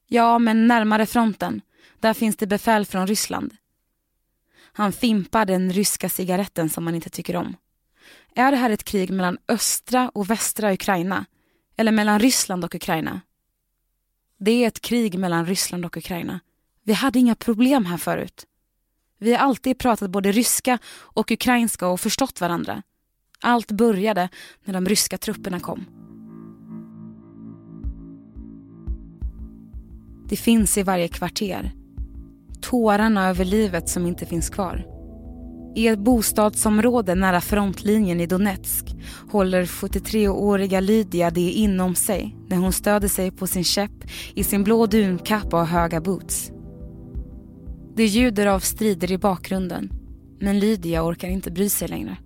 Ja, 0.08 0.40
men 0.40 0.68
närmare 0.68 1.06
fronten. 1.06 1.62
Där 2.00 2.14
finns 2.14 2.36
det 2.36 2.48
befäl 2.48 2.86
från 2.86 3.08
Ryssland. 3.08 3.56
Han 4.62 4.92
fimpar 4.92 5.46
den 5.46 5.74
ryska 5.74 6.10
cigaretten 6.10 6.70
som 6.70 6.86
han 6.86 6.96
inte 6.96 7.10
tycker 7.10 7.36
om. 7.36 7.56
Är 8.36 8.52
det 8.52 8.58
här 8.58 8.70
ett 8.70 8.84
krig 8.84 9.12
mellan 9.12 9.38
östra 9.48 10.10
och 10.10 10.30
västra 10.30 10.74
Ukraina? 10.74 11.26
Eller 11.78 11.92
mellan 11.92 12.20
Ryssland 12.20 12.66
och 12.66 12.76
Ukraina? 12.76 13.22
Det 14.46 14.64
är 14.64 14.68
ett 14.68 14.82
krig 14.82 15.20
mellan 15.20 15.46
Ryssland 15.46 15.86
och 15.86 15.98
Ukraina. 15.98 16.40
Vi 16.84 16.94
hade 16.94 17.20
inga 17.20 17.36
problem 17.36 17.86
här 17.86 17.98
förut. 17.98 18.46
Vi 19.20 19.34
har 19.34 19.40
alltid 19.40 19.78
pratat 19.78 20.10
både 20.10 20.32
ryska 20.32 20.80
och 20.96 21.32
ukrainska 21.32 21.88
och 21.88 22.00
förstått 22.00 22.42
varandra. 22.42 22.84
Allt 23.42 23.72
började 23.72 24.30
när 24.64 24.74
de 24.74 24.86
ryska 24.86 25.18
trupperna 25.18 25.60
kom. 25.60 25.86
Det 30.30 30.38
finns 30.38 30.78
i 30.78 30.84
varje 30.84 31.08
kvarter. 31.08 31.72
Tårarna 32.62 33.30
över 33.30 33.46
livet 33.46 33.90
som 33.90 34.06
inte 34.06 34.26
finns 34.26 34.50
kvar. 34.50 34.93
I 35.76 35.88
ett 35.88 36.00
bostadsområde 36.00 37.16
nära 37.16 37.42
frontlinjen 37.42 38.22
i 38.22 38.26
Donetsk 38.26 38.96
håller 39.32 39.66
73-åriga 39.66 40.80
Lydia 40.80 41.32
det 41.32 41.52
inom 41.52 41.96
sig 41.96 42.36
när 42.48 42.58
hon 42.58 42.74
stöder 42.74 43.08
sig 43.08 43.32
på 43.32 43.48
sin 43.48 43.64
käpp 43.64 44.04
i 44.36 44.44
sin 44.44 44.64
blå 44.64 44.86
dunkappa 44.86 45.62
och 45.62 45.68
höga 45.68 46.02
boots. 46.02 46.52
Det 47.96 48.06
ljuder 48.06 48.48
av 48.48 48.60
strider 48.60 49.12
i 49.12 49.18
bakgrunden 49.18 49.90
men 50.40 50.60
Lydia 50.60 51.04
orkar 51.04 51.28
inte 51.28 51.52
bry 51.52 51.70
sig 51.70 51.88
längre 51.88 52.18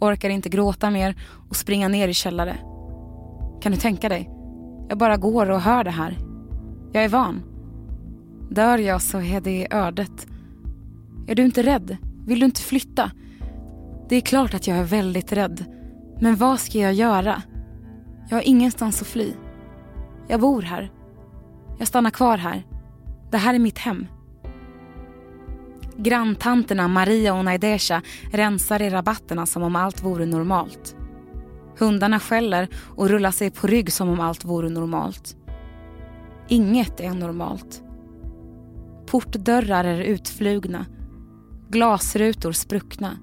orkar 0.00 0.30
inte 0.30 0.48
gråta 0.48 0.90
mer 0.90 1.16
och 1.48 1.56
springa 1.56 1.88
ner 1.88 2.08
i 2.08 2.14
källare. 2.14 2.56
Kan 3.60 3.72
du 3.72 3.78
tänka 3.78 4.08
dig? 4.08 4.30
Jag 4.88 4.98
bara 4.98 5.16
går 5.16 5.50
och 5.50 5.60
hör 5.60 5.84
det 5.84 5.90
här. 5.90 6.18
Jag 6.92 7.04
är 7.04 7.08
van. 7.08 7.42
Dör 8.50 8.78
jag 8.78 9.02
så 9.02 9.20
är 9.20 9.40
det 9.40 9.66
ödet. 9.70 10.26
Är 11.26 11.34
du 11.34 11.44
inte 11.44 11.62
rädd? 11.62 11.96
Vill 12.28 12.40
du 12.40 12.46
inte 12.46 12.60
flytta? 12.60 13.10
Det 14.08 14.16
är 14.16 14.20
klart 14.20 14.54
att 14.54 14.66
jag 14.66 14.76
är 14.76 14.84
väldigt 14.84 15.32
rädd. 15.32 15.64
Men 16.20 16.36
vad 16.36 16.60
ska 16.60 16.78
jag 16.78 16.94
göra? 16.94 17.42
Jag 18.28 18.36
har 18.36 18.42
ingenstans 18.42 19.02
att 19.02 19.08
fly. 19.08 19.32
Jag 20.26 20.40
bor 20.40 20.62
här. 20.62 20.90
Jag 21.78 21.88
stannar 21.88 22.10
kvar 22.10 22.38
här. 22.38 22.66
Det 23.30 23.36
här 23.36 23.54
är 23.54 23.58
mitt 23.58 23.78
hem. 23.78 24.06
Granntanterna 25.96 26.88
Maria 26.88 27.34
och 27.34 27.44
Naidesha 27.44 28.02
rensar 28.32 28.82
i 28.82 28.90
rabatterna 28.90 29.46
som 29.46 29.62
om 29.62 29.76
allt 29.76 30.04
vore 30.04 30.26
normalt. 30.26 30.96
Hundarna 31.78 32.20
skäller 32.20 32.68
och 32.96 33.08
rullar 33.08 33.30
sig 33.30 33.50
på 33.50 33.66
rygg 33.66 33.92
som 33.92 34.08
om 34.08 34.20
allt 34.20 34.44
vore 34.44 34.68
normalt. 34.68 35.36
Inget 36.48 37.00
är 37.00 37.10
normalt. 37.10 37.82
Portdörrar 39.06 39.84
är 39.84 40.00
utflugna. 40.00 40.86
Glasrutor 41.70 42.52
spruckna. 42.52 43.16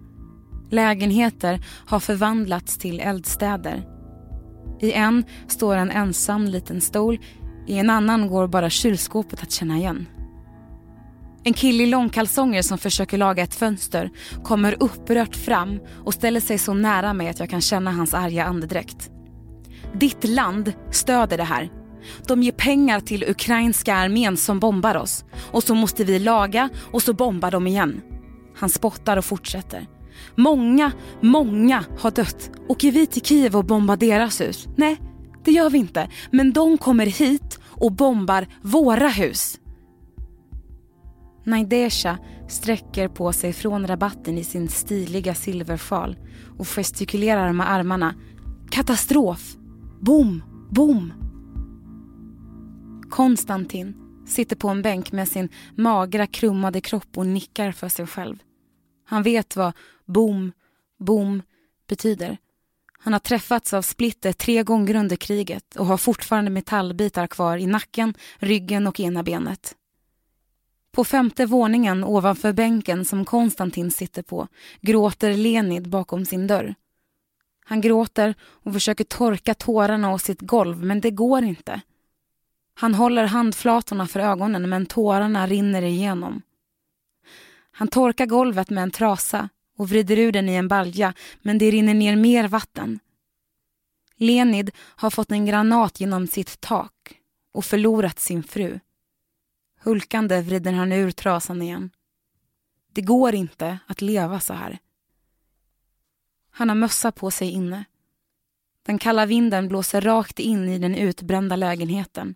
Lägenheter 0.70 1.66
har 1.86 2.00
förvandlats 2.00 2.78
till 2.78 3.00
eldstäder. 3.00 3.88
I 4.82 4.92
en 4.92 5.24
står 5.48 5.76
en 5.76 5.92
ensam 5.92 6.46
liten 6.46 6.82
stol, 6.82 7.20
i 7.68 7.78
en 7.78 7.90
annan 7.90 8.28
går 8.28 8.48
bara 8.48 8.70
kylskåpet 8.70 9.44
att 9.44 9.52
känna 9.52 9.78
igen. 9.78 10.08
En 11.44 11.54
kille 11.54 11.84
i 11.84 11.86
långkalsonger 11.86 12.62
som 12.62 12.78
försöker 12.78 13.18
laga 13.18 13.44
ett 13.44 13.56
fönster 13.56 14.12
kommer 14.44 14.76
upprört 14.80 15.36
fram 15.36 15.80
och 16.04 16.14
ställer 16.14 16.40
sig 16.40 16.58
så 16.58 16.74
nära 16.74 17.14
mig 17.14 17.30
att 17.30 17.40
jag 17.40 17.50
kan 17.50 17.62
känna 17.62 17.92
hans 17.92 18.14
arga 18.14 18.46
andedräkt. 18.46 19.10
Ditt 19.94 20.24
land 20.24 20.74
stöder 20.92 21.38
det 21.38 21.44
här. 21.44 21.72
De 22.28 22.44
ger 22.44 22.52
pengar 22.52 23.00
till 23.00 23.24
ukrainska 23.24 23.96
armén 23.96 24.38
som 24.38 24.60
bombar 24.60 24.96
oss. 24.96 25.26
Och 25.52 25.64
så 25.64 25.76
måste 25.76 26.04
vi 26.04 26.20
laga 26.20 26.70
och 26.92 27.02
så 27.02 27.14
bombar 27.14 27.52
de 27.52 27.68
igen. 27.68 28.02
Han 28.56 28.70
spottar 28.70 29.18
och 29.18 29.26
fortsätter. 29.26 29.88
Många, 30.36 30.92
många 31.22 31.84
har 32.00 32.12
dött. 32.12 32.52
Åker 32.68 32.92
vi 32.92 33.06
till 33.06 33.22
Kiev 33.22 33.56
och 33.56 33.66
bombar 33.66 33.98
deras 33.98 34.42
hus? 34.42 34.68
Nej, 34.76 35.02
det 35.44 35.52
gör 35.52 35.70
vi 35.70 35.78
inte. 35.78 36.10
Men 36.32 36.54
de 36.54 36.78
kommer 36.78 37.06
hit 37.06 37.60
och 37.64 37.92
bombar 37.92 38.48
våra 38.62 39.08
hus. 39.08 39.60
Naidesha 41.44 42.18
sträcker 42.48 43.08
på 43.08 43.34
sig 43.34 43.54
från 43.54 43.88
rabatten 43.88 44.38
i 44.38 44.44
sin 44.44 44.70
stiliga 44.70 45.36
silversjal 45.36 46.18
och 46.58 46.68
gestikulerar 46.68 47.54
med 47.54 47.72
armarna. 47.72 48.16
Katastrof! 48.70 49.56
Bom! 50.02 50.44
Bom! 50.72 51.14
Konstantin 53.10 53.96
sitter 54.28 54.56
på 54.56 54.70
en 54.70 54.82
bänk 54.82 55.12
med 55.12 55.28
sin 55.28 55.50
magra 55.76 56.28
krummade 56.28 56.82
kropp 56.82 57.18
och 57.18 57.28
nickar 57.28 57.72
för 57.72 57.90
sig 57.90 58.08
själv. 58.08 58.38
Han 59.06 59.24
vet 59.24 59.56
vad 59.56 59.74
bom, 60.06 60.52
bom 60.98 61.42
betyder. 61.88 62.38
Han 63.00 63.14
har 63.14 63.20
träffats 63.20 63.74
av 63.74 63.82
splitter 63.82 64.34
tre 64.34 64.64
gånger 64.64 64.96
under 64.96 65.16
kriget 65.16 65.76
och 65.76 65.86
har 65.86 65.98
fortfarande 65.98 66.52
metallbitar 66.52 67.28
kvar 67.28 67.58
i 67.58 67.68
nacken, 67.68 68.14
ryggen 68.38 68.88
och 68.88 69.00
ena 69.00 69.24
benet. 69.24 69.76
På 70.92 71.04
femte 71.04 71.46
våningen 71.46 72.04
ovanför 72.04 72.54
bänken 72.54 73.06
som 73.06 73.26
Konstantin 73.26 73.92
sitter 73.92 74.22
på 74.22 74.48
gråter 74.82 75.34
Lenid 75.34 75.90
bakom 75.90 76.26
sin 76.26 76.48
dörr. 76.48 76.76
Han 77.66 77.82
gråter 77.82 78.36
och 78.42 78.74
försöker 78.74 79.04
torka 79.04 79.54
tårarna 79.54 80.14
och 80.14 80.22
sitt 80.22 80.42
golv, 80.42 80.84
men 80.84 81.02
det 81.02 81.12
går 81.12 81.44
inte. 81.44 81.82
Han 82.74 82.96
håller 82.96 83.26
handflatorna 83.26 84.08
för 84.08 84.20
ögonen, 84.20 84.70
men 84.70 84.86
tårarna 84.86 85.48
rinner 85.48 85.82
igenom. 85.82 86.42
Han 87.78 87.88
torkar 87.88 88.26
golvet 88.26 88.70
med 88.70 88.84
en 88.84 88.92
trasa 88.92 89.50
och 89.78 89.90
vrider 89.90 90.18
ur 90.18 90.32
den 90.32 90.50
i 90.50 90.54
en 90.54 90.68
balja, 90.68 91.14
men 91.42 91.58
det 91.58 91.72
rinner 91.72 91.94
ner 91.94 92.16
mer 92.16 92.48
vatten. 92.48 93.00
Lenid 94.16 94.72
har 94.78 95.10
fått 95.10 95.32
en 95.32 95.46
granat 95.46 96.00
genom 96.00 96.28
sitt 96.28 96.62
tak 96.62 97.22
och 97.54 97.66
förlorat 97.66 98.20
sin 98.20 98.44
fru. 98.44 98.80
Hulkande 99.80 100.42
vrider 100.42 100.74
han 100.74 100.92
ur 100.92 101.12
trasan 101.12 101.62
igen. 101.62 101.90
Det 102.94 103.02
går 103.02 103.36
inte 103.36 103.80
att 103.88 104.02
leva 104.02 104.40
så 104.40 104.54
här. 104.54 104.80
Han 106.52 106.70
har 106.70 106.76
mössa 106.76 107.12
på 107.12 107.32
sig 107.32 107.50
inne. 107.50 107.86
Den 108.84 109.00
kalla 109.00 109.26
vinden 109.26 109.68
blåser 109.68 110.02
rakt 110.02 110.40
in 110.40 110.70
i 110.70 110.80
den 110.80 110.96
utbrända 110.96 111.56
lägenheten. 111.56 112.36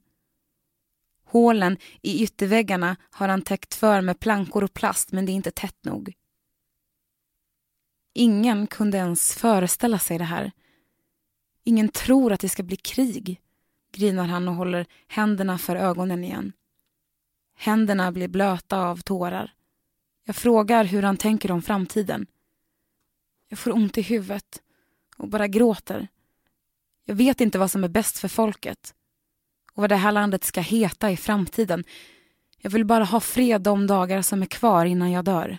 Hålen 1.30 1.78
i 2.02 2.24
ytterväggarna 2.24 2.96
har 3.10 3.28
han 3.28 3.42
täckt 3.42 3.76
för 3.76 4.02
med 4.02 4.20
plankor 4.20 4.64
och 4.64 4.74
plast 4.74 5.12
men 5.12 5.26
det 5.26 5.32
är 5.32 5.34
inte 5.34 5.52
tätt 5.52 5.86
nog. 5.86 6.14
Ingen 8.14 8.68
kunde 8.68 8.98
ens 8.98 9.36
föreställa 9.36 10.00
sig 10.00 10.18
det 10.18 10.24
här. 10.24 10.52
Ingen 11.64 11.90
tror 11.90 12.34
att 12.34 12.40
det 12.40 12.50
ska 12.50 12.64
bli 12.64 12.76
krig, 12.76 13.42
grinar 13.92 14.26
han 14.26 14.48
och 14.48 14.56
håller 14.56 14.86
händerna 15.08 15.58
för 15.58 15.76
ögonen 15.76 16.24
igen. 16.24 16.54
Händerna 17.56 18.12
blir 18.12 18.28
blöta 18.28 18.80
av 18.80 18.98
tårar. 18.98 19.54
Jag 20.26 20.36
frågar 20.36 20.86
hur 20.86 21.04
han 21.04 21.18
tänker 21.18 21.52
om 21.52 21.62
framtiden. 21.62 22.28
Jag 23.48 23.60
får 23.60 23.72
ont 23.72 23.98
i 23.98 24.02
huvudet 24.02 24.62
och 25.18 25.28
bara 25.28 25.48
gråter. 25.48 26.08
Jag 27.06 27.16
vet 27.16 27.42
inte 27.42 27.60
vad 27.60 27.72
som 27.72 27.84
är 27.84 27.88
bäst 27.88 28.20
för 28.20 28.28
folket 28.28 28.96
och 29.80 29.82
vad 29.82 29.90
det 29.90 29.96
här 29.96 30.12
landet 30.12 30.44
ska 30.44 30.62
heta 30.62 31.12
i 31.12 31.18
framtiden. 31.18 31.84
Jag 32.58 32.72
vill 32.72 32.86
bara 32.86 33.04
ha 33.04 33.20
fred 33.20 33.62
de 33.62 33.88
dagar 33.88 34.22
som 34.22 34.42
är 34.42 34.46
kvar 34.46 34.86
innan 34.86 35.12
jag 35.12 35.26
dör. 35.26 35.58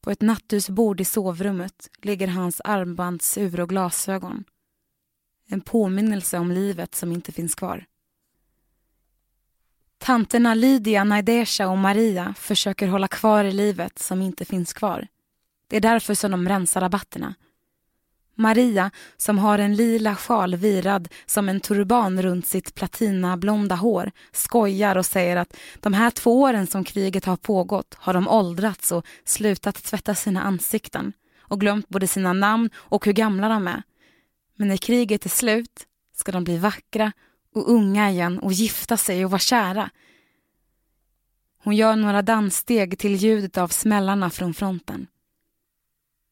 På 0.00 0.10
ett 0.10 0.20
nattduksbord 0.20 1.00
i 1.00 1.04
sovrummet 1.04 1.90
ligger 2.02 2.28
hans 2.28 2.60
armbandsur 2.64 3.60
och 3.60 3.68
glasögon. 3.68 4.44
En 5.48 5.60
påminnelse 5.60 6.38
om 6.38 6.50
livet 6.52 6.94
som 6.94 7.12
inte 7.12 7.32
finns 7.32 7.54
kvar. 7.54 7.86
Tanterna 9.98 10.54
Lydia, 10.54 11.04
Naidesha 11.04 11.68
och 11.68 11.78
Maria 11.78 12.34
försöker 12.38 12.88
hålla 12.88 13.08
kvar 13.08 13.44
i 13.44 13.52
livet 13.52 13.98
som 13.98 14.22
inte 14.22 14.44
finns 14.44 14.72
kvar. 14.72 15.08
Det 15.68 15.76
är 15.76 15.80
därför 15.80 16.14
som 16.14 16.30
de 16.30 16.48
rensar 16.48 16.80
rabatterna. 16.80 17.34
Maria, 18.38 18.90
som 19.16 19.38
har 19.38 19.58
en 19.58 19.76
lila 19.76 20.16
sjal 20.16 20.56
virad 20.56 21.08
som 21.26 21.48
en 21.48 21.60
turban 21.60 22.22
runt 22.22 22.46
sitt 22.46 22.74
platinablonda 22.74 23.74
hår, 23.74 24.10
skojar 24.32 24.96
och 24.96 25.06
säger 25.06 25.36
att 25.36 25.56
de 25.80 25.92
här 25.92 26.10
två 26.10 26.40
åren 26.40 26.66
som 26.66 26.84
kriget 26.84 27.24
har 27.24 27.36
pågått 27.36 27.94
har 27.98 28.14
de 28.14 28.28
åldrats 28.28 28.92
och 28.92 29.06
slutat 29.24 29.82
tvätta 29.84 30.14
sina 30.14 30.42
ansikten 30.42 31.12
och 31.40 31.60
glömt 31.60 31.88
både 31.88 32.06
sina 32.06 32.32
namn 32.32 32.70
och 32.76 33.06
hur 33.06 33.12
gamla 33.12 33.48
de 33.48 33.68
är. 33.68 33.82
Men 34.56 34.68
när 34.68 34.76
kriget 34.76 35.24
är 35.24 35.30
slut 35.30 35.86
ska 36.16 36.32
de 36.32 36.44
bli 36.44 36.58
vackra 36.58 37.12
och 37.54 37.72
unga 37.72 38.10
igen 38.10 38.38
och 38.38 38.52
gifta 38.52 38.96
sig 38.96 39.24
och 39.24 39.30
vara 39.30 39.38
kära. 39.38 39.90
Hon 41.64 41.76
gör 41.76 41.96
några 41.96 42.22
danssteg 42.22 42.98
till 42.98 43.14
ljudet 43.14 43.58
av 43.58 43.68
smällarna 43.68 44.30
från 44.30 44.54
fronten. 44.54 45.06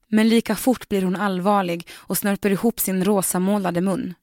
Men 0.08 0.28
lika 0.28 0.56
fort 0.56 0.88
blir 0.88 1.02
hon 1.02 1.16
allvarlig 1.16 1.88
och 1.92 2.18
snörper 2.18 2.50
ihop 2.50 2.80
sin 2.80 3.04
rosamålade 3.04 3.80
mun. 3.80 4.14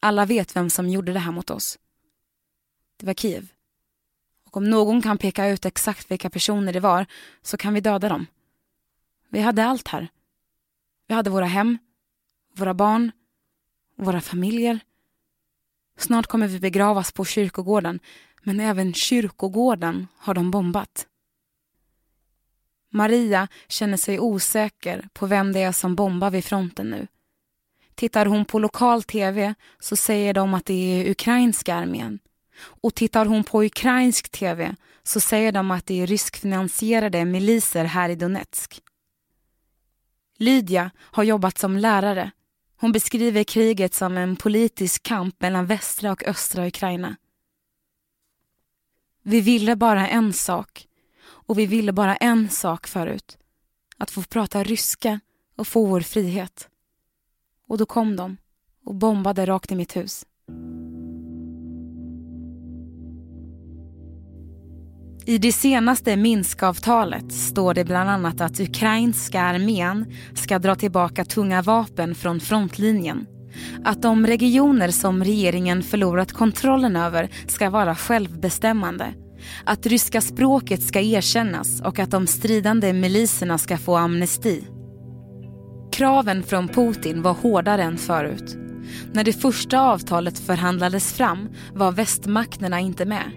Alla 0.00 0.26
vet 0.26 0.56
vem 0.56 0.70
som 0.70 0.88
gjorde 0.88 1.12
det 1.12 1.18
här 1.18 1.32
mot 1.32 1.50
oss. 1.50 1.78
Det 2.96 3.06
var 3.06 3.14
Kiev. 3.14 3.48
Och 4.46 4.56
om 4.56 4.70
någon 4.70 5.02
kan 5.02 5.18
peka 5.18 5.48
ut 5.48 5.64
exakt 5.64 6.10
vilka 6.10 6.30
personer 6.30 6.72
det 6.72 6.80
var 6.80 7.06
så 7.42 7.56
kan 7.56 7.74
vi 7.74 7.80
döda 7.80 8.08
dem. 8.08 8.26
Vi 9.28 9.40
hade 9.40 9.64
allt 9.64 9.88
här. 9.88 10.08
Vi 11.06 11.14
hade 11.14 11.30
våra 11.30 11.44
hem, 11.44 11.78
våra 12.56 12.74
barn, 12.74 13.12
våra 13.96 14.20
familjer. 14.20 14.80
Snart 15.98 16.26
kommer 16.26 16.48
vi 16.48 16.60
begravas 16.60 17.12
på 17.12 17.24
kyrkogården, 17.24 18.00
men 18.42 18.60
även 18.60 18.94
kyrkogården 18.94 20.06
har 20.16 20.34
de 20.34 20.50
bombat. 20.50 21.06
Maria 22.90 23.48
känner 23.68 23.96
sig 23.96 24.20
osäker 24.20 25.08
på 25.12 25.26
vem 25.26 25.52
det 25.52 25.62
är 25.62 25.72
som 25.72 25.94
bombar 25.94 26.30
vid 26.30 26.44
fronten 26.44 26.90
nu. 26.90 27.06
Tittar 27.94 28.26
hon 28.26 28.44
på 28.44 28.58
lokal 28.58 29.02
tv 29.02 29.54
så 29.78 29.96
säger 29.96 30.34
de 30.34 30.54
att 30.54 30.66
det 30.66 30.74
är 30.74 31.10
ukrainska 31.10 31.74
armén. 31.74 32.18
Och 32.62 32.94
tittar 32.94 33.26
hon 33.26 33.44
på 33.44 33.64
ukrainsk 33.64 34.28
tv 34.30 34.76
så 35.02 35.20
säger 35.20 35.52
de 35.52 35.70
att 35.70 35.86
det 35.86 36.00
är 36.00 36.06
ryskfinansierade 36.06 37.24
miliser 37.24 37.84
här 37.84 38.08
i 38.08 38.14
Donetsk. 38.14 38.80
Lydia 40.38 40.90
har 40.98 41.24
jobbat 41.24 41.58
som 41.58 41.76
lärare. 41.76 42.30
Hon 42.76 42.92
beskriver 42.92 43.44
kriget 43.44 43.94
som 43.94 44.16
en 44.16 44.36
politisk 44.36 45.02
kamp 45.02 45.40
mellan 45.40 45.66
västra 45.66 46.12
och 46.12 46.24
östra 46.24 46.66
Ukraina. 46.66 47.16
Vi 49.22 49.40
ville 49.40 49.76
bara 49.76 50.08
en 50.08 50.32
sak 50.32 50.86
och 51.50 51.58
vi 51.58 51.66
ville 51.66 51.92
bara 51.92 52.16
en 52.16 52.48
sak 52.48 52.86
förut. 52.86 53.38
Att 53.98 54.10
få 54.10 54.22
prata 54.22 54.62
ryska 54.62 55.20
och 55.56 55.66
få 55.66 55.86
vår 55.86 56.00
frihet. 56.00 56.68
Och 57.68 57.78
då 57.78 57.86
kom 57.86 58.16
de 58.16 58.36
och 58.84 58.94
bombade 58.94 59.46
rakt 59.46 59.72
i 59.72 59.74
mitt 59.74 59.96
hus. 59.96 60.26
I 65.26 65.38
det 65.38 65.52
senaste 65.52 66.16
Minskavtalet 66.16 67.32
står 67.32 67.74
det 67.74 67.84
bland 67.84 68.10
annat 68.10 68.40
att 68.40 68.60
ukrainska 68.60 69.40
armén 69.40 70.14
ska 70.34 70.58
dra 70.58 70.74
tillbaka 70.74 71.24
tunga 71.24 71.62
vapen 71.62 72.14
från 72.14 72.40
frontlinjen. 72.40 73.26
Att 73.84 74.02
de 74.02 74.26
regioner 74.26 74.88
som 74.90 75.24
regeringen 75.24 75.82
förlorat 75.82 76.32
kontrollen 76.32 76.96
över 76.96 77.30
ska 77.46 77.70
vara 77.70 77.94
självbestämmande 77.94 79.14
att 79.64 79.86
ryska 79.86 80.20
språket 80.20 80.82
ska 80.82 81.00
erkännas 81.00 81.80
och 81.80 81.98
att 81.98 82.10
de 82.10 82.26
stridande 82.26 82.92
miliserna 82.92 83.58
ska 83.58 83.78
få 83.78 83.96
amnesti. 83.96 84.64
Kraven 85.92 86.42
från 86.42 86.68
Putin 86.68 87.22
var 87.22 87.32
hårdare 87.32 87.82
än 87.82 87.98
förut. 87.98 88.56
När 89.12 89.24
det 89.24 89.32
första 89.32 89.80
avtalet 89.80 90.38
förhandlades 90.38 91.12
fram 91.12 91.48
var 91.74 91.92
västmakterna 91.92 92.80
inte 92.80 93.04
med. 93.04 93.30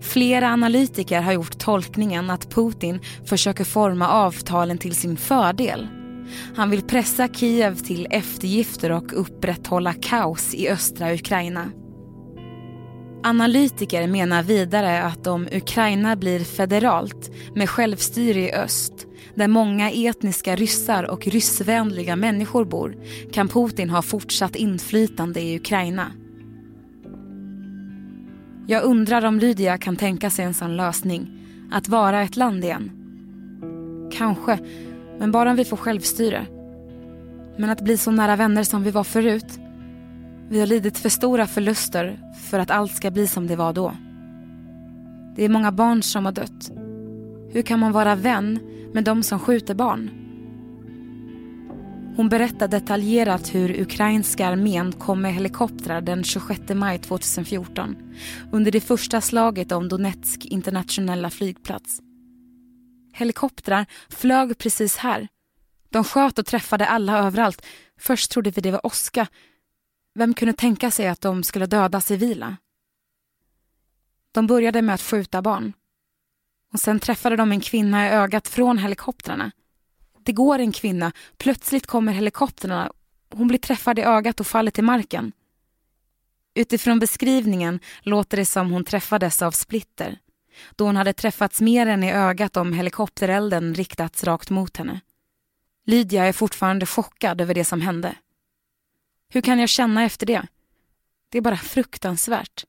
Flera 0.00 0.48
analytiker 0.48 1.20
har 1.20 1.32
gjort 1.32 1.58
tolkningen 1.58 2.30
att 2.30 2.50
Putin 2.50 3.00
försöker 3.24 3.64
forma 3.64 4.08
avtalen 4.08 4.78
till 4.78 4.94
sin 4.94 5.16
fördel. 5.16 5.88
Han 6.56 6.70
vill 6.70 6.82
pressa 6.82 7.28
Kiev 7.28 7.74
till 7.74 8.06
eftergifter 8.10 8.92
och 8.92 9.20
upprätthålla 9.20 9.92
kaos 9.92 10.54
i 10.54 10.68
östra 10.68 11.14
Ukraina. 11.14 11.70
Analytiker 13.28 14.06
menar 14.06 14.42
vidare 14.42 15.02
att 15.02 15.26
om 15.26 15.48
Ukraina 15.52 16.16
blir 16.16 16.40
federalt 16.40 17.30
med 17.54 17.70
självstyre 17.70 18.40
i 18.40 18.52
öst 18.52 19.06
där 19.34 19.48
många 19.48 19.90
etniska 19.90 20.56
ryssar 20.56 21.04
och 21.04 21.26
ryssvänliga 21.26 22.16
människor 22.16 22.64
bor 22.64 22.96
kan 23.32 23.48
Putin 23.48 23.90
ha 23.90 24.02
fortsatt 24.02 24.56
inflytande 24.56 25.40
i 25.40 25.56
Ukraina. 25.56 26.12
Jag 28.66 28.82
undrar 28.82 29.24
om 29.24 29.38
Lydia 29.38 29.78
kan 29.78 29.96
tänka 29.96 30.30
sig 30.30 30.44
en 30.44 30.54
sån 30.54 30.76
lösning. 30.76 31.30
Att 31.72 31.88
vara 31.88 32.22
ett 32.22 32.36
land 32.36 32.64
igen. 32.64 32.90
Kanske, 34.12 34.58
men 35.18 35.32
bara 35.32 35.50
om 35.50 35.56
vi 35.56 35.64
får 35.64 35.76
självstyre. 35.76 36.46
Men 37.58 37.70
att 37.70 37.80
bli 37.80 37.96
så 37.96 38.10
nära 38.10 38.36
vänner 38.36 38.62
som 38.62 38.82
vi 38.82 38.90
var 38.90 39.04
förut 39.04 39.60
vi 40.48 40.60
har 40.60 40.66
lidit 40.66 40.98
för 40.98 41.08
stora 41.08 41.46
förluster 41.46 42.18
för 42.48 42.58
att 42.58 42.70
allt 42.70 42.92
ska 42.92 43.10
bli 43.10 43.26
som 43.26 43.46
det 43.46 43.56
var 43.56 43.72
då. 43.72 43.94
Det 45.36 45.44
är 45.44 45.48
många 45.48 45.72
barn 45.72 46.02
som 46.02 46.24
har 46.24 46.32
dött. 46.32 46.70
Hur 47.52 47.62
kan 47.62 47.78
man 47.78 47.92
vara 47.92 48.14
vän 48.14 48.58
med 48.92 49.04
de 49.04 49.22
som 49.22 49.38
skjuter 49.38 49.74
barn? 49.74 50.10
Hon 52.16 52.28
berättar 52.28 52.68
detaljerat 52.68 53.54
hur 53.54 53.80
ukrainska 53.80 54.46
armén 54.46 54.92
kom 54.92 55.22
med 55.22 55.34
helikoptrar 55.34 56.00
den 56.00 56.24
26 56.24 56.60
maj 56.68 56.98
2014 56.98 57.96
under 58.52 58.70
det 58.70 58.80
första 58.80 59.20
slaget 59.20 59.72
om 59.72 59.88
Donetsk 59.88 60.44
internationella 60.44 61.30
flygplats. 61.30 62.00
Helikoptrar 63.12 63.86
flög 64.08 64.58
precis 64.58 64.96
här, 64.96 65.28
De 65.90 66.04
sköt 66.04 66.38
och 66.38 66.46
träffade 66.46 66.86
alla 66.86 67.18
överallt. 67.18 67.66
Först 68.00 68.30
trodde 68.30 68.50
vi 68.50 68.60
det 68.60 68.70
var 68.70 68.86
åska. 68.86 69.26
Vem 70.18 70.34
kunde 70.34 70.52
tänka 70.52 70.90
sig 70.90 71.08
att 71.08 71.20
de 71.20 71.42
skulle 71.42 71.66
döda 71.66 72.00
civila? 72.00 72.56
De 74.32 74.46
började 74.46 74.82
med 74.82 74.94
att 74.94 75.02
skjuta 75.02 75.42
barn. 75.42 75.72
Och 76.72 76.80
sen 76.80 77.00
träffade 77.00 77.36
de 77.36 77.52
en 77.52 77.60
kvinna 77.60 78.06
i 78.06 78.10
ögat 78.10 78.48
från 78.48 78.78
helikoptrarna. 78.78 79.50
Det 80.22 80.32
går 80.32 80.58
en 80.58 80.72
kvinna, 80.72 81.12
plötsligt 81.36 81.86
kommer 81.86 82.12
helikoptrarna. 82.12 82.92
Hon 83.34 83.48
blir 83.48 83.58
träffad 83.58 83.98
i 83.98 84.02
ögat 84.02 84.40
och 84.40 84.46
faller 84.46 84.70
till 84.70 84.84
marken. 84.84 85.32
Utifrån 86.54 86.98
beskrivningen 86.98 87.80
låter 88.02 88.36
det 88.36 88.46
som 88.46 88.70
hon 88.70 88.84
träffades 88.84 89.42
av 89.42 89.50
splitter 89.50 90.18
då 90.76 90.84
hon 90.84 90.96
hade 90.96 91.12
träffats 91.12 91.60
mer 91.60 91.86
än 91.86 92.04
i 92.04 92.12
ögat 92.12 92.56
om 92.56 92.72
helikopterelden 92.72 93.74
riktats 93.74 94.24
rakt 94.24 94.50
mot 94.50 94.76
henne. 94.76 95.00
Lydia 95.86 96.24
är 96.24 96.32
fortfarande 96.32 96.86
chockad 96.86 97.40
över 97.40 97.54
det 97.54 97.64
som 97.64 97.80
hände. 97.80 98.14
Hur 99.28 99.40
kan 99.40 99.58
jag 99.58 99.68
känna 99.68 100.04
efter 100.04 100.26
det? 100.26 100.46
Det 101.28 101.38
är 101.38 101.42
bara 101.42 101.56
fruktansvärt. 101.56 102.64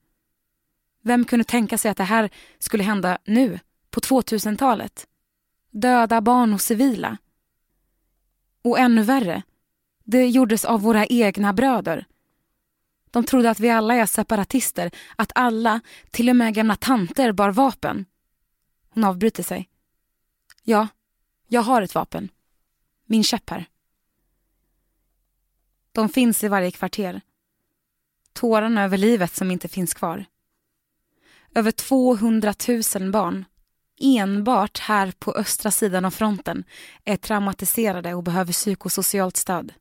Vem 1.02 1.26
kunde 1.26 1.46
tänka 1.46 1.78
sig 1.78 1.92
att 1.92 1.98
det 1.98 2.04
här 2.04 2.30
skulle 2.60 2.84
hända 2.84 3.18
nu, 3.26 3.60
på 3.90 4.00
2000-talet? 4.00 5.08
Döda 5.72 6.22
barn 6.22 6.54
och 6.54 6.62
civila. 6.62 7.18
Och 8.62 8.80
ännu 8.80 9.04
värre, 9.04 9.44
det 10.04 10.28
gjordes 10.28 10.66
av 10.66 10.82
våra 10.82 11.06
egna 11.06 11.54
bröder. 11.54 12.06
De 13.12 13.24
trodde 13.24 13.50
att 13.50 13.60
vi 13.60 13.70
alla 13.70 13.96
är 13.96 14.06
separatister, 14.06 14.92
att 15.16 15.32
alla, 15.36 15.82
till 16.12 16.30
och 16.30 16.36
med 16.36 16.54
gamla 16.54 16.76
tanter, 16.76 17.32
bar 17.32 17.52
vapen. 17.52 18.06
Hon 18.90 19.04
avbryter 19.04 19.44
sig. 19.44 19.70
Ja, 20.64 20.88
jag 21.48 21.62
har 21.62 21.82
ett 21.82 21.96
vapen. 21.96 22.30
Min 23.06 23.24
käpp 23.24 23.50
här. 23.50 23.66
De 25.92 26.10
finns 26.10 26.44
i 26.44 26.48
varje 26.48 26.72
kvarter. 26.72 27.22
Tårarna 28.34 28.84
över 28.84 28.98
livet 28.98 29.36
som 29.36 29.52
inte 29.52 29.68
finns 29.68 29.94
kvar. 29.94 30.26
Över 31.56 31.72
200 31.72 32.54
000 33.00 33.12
barn, 33.12 33.46
enbart 34.02 34.80
här 34.80 35.14
på 35.20 35.34
östra 35.34 35.72
sidan 35.72 36.06
av 36.06 36.12
fronten, 36.12 36.64
är 37.06 37.18
traumatiserade 37.18 38.14
och 38.14 38.24
behöver 38.24 38.54
psykosocialt 38.54 39.38
stöd. 39.38 39.74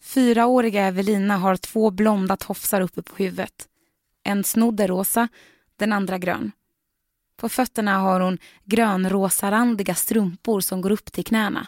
Fyraåriga 0.00 0.86
Evelina 0.86 1.36
har 1.36 1.56
två 1.56 1.90
blonda 1.90 2.36
tofsar 2.36 2.80
uppe 2.80 3.02
på 3.02 3.16
huvudet. 3.16 3.68
En 4.22 4.44
snodd 4.44 4.80
är 4.80 4.88
rosa, 4.88 5.28
den 5.76 5.92
andra 5.92 6.18
grön. 6.18 6.52
På 7.36 7.48
fötterna 7.48 7.98
har 7.98 8.20
hon 8.20 8.38
grönrosarandiga 8.64 9.94
strumpor 9.94 10.60
som 10.60 10.80
går 10.80 10.90
upp 10.90 11.12
till 11.12 11.24
knäna. 11.24 11.66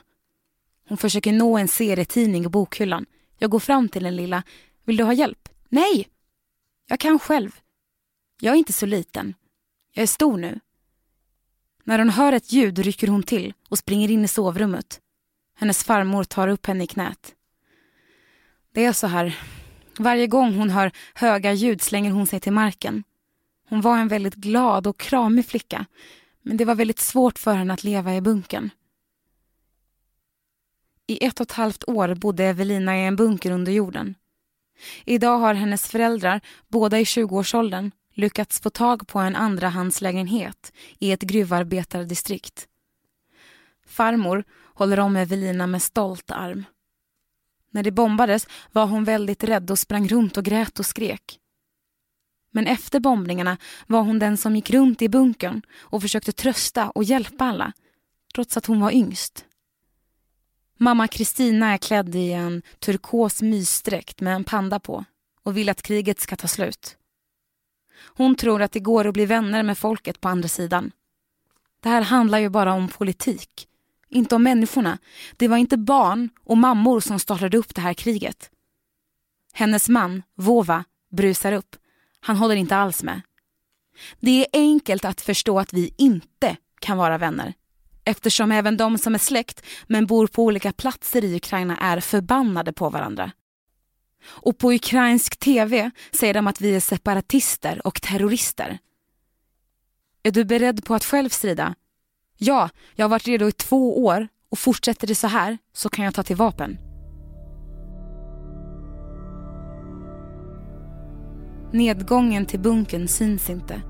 Hon 0.91 0.99
försöker 0.99 1.33
nå 1.33 1.59
en 1.59 1.69
serietidning 1.69 2.45
i 2.45 2.49
bokhyllan. 2.49 3.07
Jag 3.39 3.51
går 3.51 3.59
fram 3.59 3.89
till 3.89 4.03
den 4.03 4.17
lilla. 4.17 4.43
Vill 4.85 4.97
du 4.97 5.05
ha 5.05 5.13
hjälp? 5.13 5.49
Nej! 5.69 6.09
Jag 6.89 7.01
kan 7.01 7.19
själv. 7.19 7.61
Jag 8.41 8.55
är 8.55 8.59
inte 8.59 8.73
så 8.73 8.87
liten. 8.87 9.35
Jag 9.95 10.03
är 10.03 10.07
stor 10.07 10.37
nu. 10.37 10.61
När 11.85 11.99
hon 11.99 12.11
hör 12.11 12.33
ett 12.33 12.53
ljud 12.53 12.79
rycker 12.79 13.09
hon 13.09 13.23
till 13.23 13.55
och 13.69 13.79
springer 13.79 14.11
in 14.11 14.25
i 14.25 14.29
sovrummet. 14.29 15.01
Hennes 15.57 15.85
farmor 15.85 16.25
tar 16.25 16.49
upp 16.49 16.67
henne 16.67 16.85
i 16.85 16.87
knät. 16.87 17.35
Det 18.75 18.85
är 18.85 18.93
så 18.93 19.07
här. 19.07 19.39
Varje 19.99 20.27
gång 20.27 20.55
hon 20.55 20.71
hör 20.71 20.93
höga 21.15 21.53
ljud 21.53 21.83
slänger 21.83 22.11
hon 22.11 22.27
sig 22.27 22.41
till 22.41 22.53
marken. 22.53 23.05
Hon 23.69 23.81
var 23.81 23.99
en 23.99 24.09
väldigt 24.09 24.35
glad 24.35 24.87
och 24.87 24.99
kramig 24.99 25.47
flicka, 25.47 25.87
men 26.43 26.57
det 26.57 26.65
var 26.65 26.75
väldigt 26.75 27.01
svårt 27.01 27.39
för 27.39 27.55
henne 27.55 27.75
att 27.75 27.85
leva 27.85 28.15
i 28.17 28.21
bunkern. 28.21 28.71
I 31.11 31.25
ett 31.27 31.41
och 31.41 31.45
ett 31.45 31.53
halvt 31.53 31.89
år 31.89 32.15
bodde 32.15 32.45
Evelina 32.45 32.99
i 32.99 33.07
en 33.07 33.17
bunker 33.17 33.51
under 33.51 33.73
jorden. 33.73 34.15
Idag 35.05 35.39
har 35.39 35.55
hennes 35.55 35.89
föräldrar, 35.89 36.41
båda 36.69 37.01
i 37.01 37.05
20-årsåldern, 37.05 37.91
lyckats 38.15 38.61
få 38.61 38.71
tag 38.71 39.09
på 39.09 39.19
en 39.19 39.37
andrahandslägenhet 39.37 40.73
i 40.99 41.13
ett 41.13 41.23
gruvarbetardistrikt. 41.23 42.67
Farmor 43.87 44.45
håller 44.75 45.01
om 45.01 45.17
Evelina 45.17 45.67
med 45.67 45.83
stolt 45.83 46.31
arm. 46.31 46.65
När 47.71 47.83
det 47.83 47.93
bombades 47.93 48.47
var 48.73 48.87
hon 48.87 49.05
väldigt 49.05 49.45
rädd 49.45 49.71
och 49.71 49.79
sprang 49.79 50.09
runt 50.09 50.37
och 50.37 50.45
grät 50.45 50.79
och 50.79 50.87
skrek. 50.87 51.39
Men 52.53 52.67
efter 52.67 53.01
bombningarna 53.01 53.57
var 53.87 54.03
hon 54.03 54.19
den 54.19 54.37
som 54.37 54.57
gick 54.57 54.71
runt 54.71 55.03
i 55.03 55.09
bunkern 55.09 55.63
och 55.79 56.03
försökte 56.03 56.33
trösta 56.33 56.91
och 56.91 57.05
hjälpa 57.05 57.45
alla, 57.45 57.73
trots 58.35 58.57
att 58.57 58.67
hon 58.67 58.81
var 58.81 58.91
yngst. 58.91 59.47
Mamma 60.83 61.09
Kristina 61.09 61.73
är 61.73 61.79
klädd 61.79 62.15
i 62.15 62.33
en 62.33 62.63
turkos 62.79 63.43
mysdräkt 63.43 64.21
med 64.21 64.35
en 64.35 64.45
panda 64.45 64.81
på 64.81 65.05
och 65.43 65.57
vill 65.57 65.69
att 65.69 65.83
kriget 65.83 66.21
ska 66.21 66.37
ta 66.37 66.49
slut. 66.49 66.97
Hon 68.17 68.35
tror 68.35 68.63
att 68.63 68.73
det 68.73 68.81
går 68.81 69.07
att 69.07 69.15
bli 69.15 69.27
vänner 69.27 69.63
med 69.63 69.79
folket 69.79 70.21
på 70.21 70.29
andra 70.29 70.49
sidan. 70.49 70.93
Det 71.81 71.89
här 71.89 72.03
handlar 72.03 72.39
ju 72.39 72.49
bara 72.49 72.73
om 72.73 72.89
politik 72.89 73.69
inte 74.09 74.35
om 74.35 74.43
människorna. 74.43 74.99
Det 75.37 75.49
var 75.49 75.57
inte 75.57 75.77
barn 75.77 76.31
och 76.45 76.59
mammor 76.59 77.01
som 77.01 77.19
startade 77.19 77.57
upp 77.59 77.75
det 77.75 77.81
här 77.81 77.95
kriget. 77.95 78.51
Hennes 79.53 79.89
man, 79.89 80.23
Vova, 80.35 80.85
brusar 81.11 81.53
upp. 81.53 81.77
Han 82.21 82.37
håller 82.37 82.57
inte 82.57 82.77
alls 82.77 83.03
med. 83.03 83.21
Det 84.21 84.41
är 84.41 84.47
enkelt 84.53 85.05
att 85.05 85.21
förstå 85.21 85.59
att 85.59 85.73
vi 85.73 85.95
inte 85.97 86.57
kan 86.81 86.99
vara 86.99 87.19
vänner 87.19 87.55
eftersom 88.11 88.53
även 88.53 88.77
de 88.77 88.99
som 88.99 89.15
är 89.15 89.19
släkt 89.19 89.67
men 89.87 90.07
bor 90.07 90.27
på 90.27 90.45
olika 90.45 90.73
platser 90.73 91.25
i 91.25 91.37
Ukraina 91.37 91.77
är 91.77 92.01
förbannade 92.01 92.73
på 92.73 92.91
varandra. 92.91 93.31
Och 94.25 94.59
på 94.59 94.73
ukrainsk 94.73 95.37
tv 95.37 95.91
säger 96.19 96.35
de 96.35 96.47
att 96.47 96.61
vi 96.61 96.77
är 96.77 96.81
separatister 96.81 97.87
och 97.87 98.03
terrorister. 98.03 98.79
Är 100.23 100.31
du 100.31 100.45
beredd 100.45 100.85
på 100.85 100.95
att 100.95 101.05
själv 101.05 101.29
strida? 101.29 101.75
Ja, 102.39 102.71
jag 102.95 103.05
har 103.05 103.11
varit 103.11 103.27
redo 103.27 103.49
i 103.49 103.53
två 103.53 104.05
år 104.05 104.29
och 104.51 104.59
fortsätter 104.59 105.07
det 105.07 105.15
så 105.15 105.27
här 105.27 105.59
så 105.73 105.89
kan 105.89 106.05
jag 106.05 106.15
ta 106.15 106.23
till 106.23 106.37
vapen. 106.37 106.79
Nedgången 111.73 112.47
till 112.47 112.61
bunkern 112.61 113.09
syns 113.09 113.51
inte. 113.51 113.83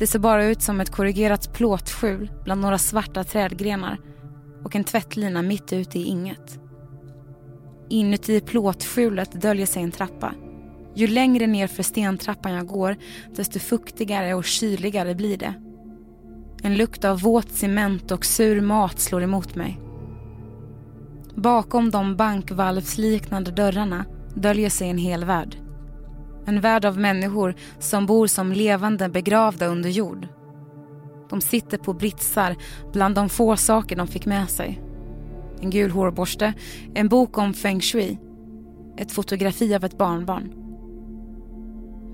Det 0.00 0.06
ser 0.06 0.18
bara 0.18 0.44
ut 0.44 0.62
som 0.62 0.80
ett 0.80 0.90
korrigerat 0.90 1.52
plåtskjul 1.52 2.30
bland 2.44 2.60
några 2.60 2.78
svarta 2.78 3.24
trädgrenar 3.24 3.98
och 4.64 4.76
en 4.76 4.84
tvättlina 4.84 5.42
mitt 5.42 5.72
ute 5.72 5.98
i 5.98 6.04
inget. 6.04 6.58
Inuti 7.88 8.40
plåtskjulet 8.40 9.42
döljer 9.42 9.66
sig 9.66 9.82
en 9.82 9.90
trappa. 9.90 10.34
Ju 10.94 11.06
längre 11.06 11.46
ner 11.46 11.66
för 11.66 11.82
stentrappan 11.82 12.52
jag 12.52 12.66
går 12.66 12.96
desto 13.36 13.58
fuktigare 13.58 14.34
och 14.34 14.44
kyligare 14.44 15.14
blir 15.14 15.36
det. 15.36 15.54
En 16.62 16.76
lukt 16.76 17.04
av 17.04 17.20
våt 17.20 17.50
cement 17.50 18.10
och 18.10 18.24
sur 18.24 18.60
mat 18.60 19.00
slår 19.00 19.22
emot 19.22 19.54
mig. 19.54 19.80
Bakom 21.34 21.90
de 21.90 22.16
bankvalvsliknande 22.16 23.50
dörrarna 23.50 24.04
döljer 24.34 24.70
sig 24.70 24.90
en 24.90 24.98
hel 24.98 25.24
värld. 25.24 25.56
En 26.46 26.60
värld 26.60 26.84
av 26.84 26.98
människor 26.98 27.54
som 27.78 28.06
bor 28.06 28.26
som 28.26 28.52
levande 28.52 29.08
begravda 29.08 29.66
under 29.66 29.90
jord. 29.90 30.28
De 31.30 31.40
sitter 31.40 31.78
på 31.78 31.92
britsar 31.92 32.56
bland 32.92 33.14
de 33.14 33.28
få 33.28 33.56
saker 33.56 33.96
de 33.96 34.06
fick 34.06 34.26
med 34.26 34.50
sig. 34.50 34.82
En 35.60 35.70
gul 35.70 35.90
hårborste, 35.90 36.52
en 36.94 37.08
bok 37.08 37.38
om 37.38 37.54
feng 37.54 37.80
shui, 37.80 38.18
ett 38.96 39.12
fotografi 39.12 39.74
av 39.74 39.84
ett 39.84 39.98
barnbarn 39.98 40.60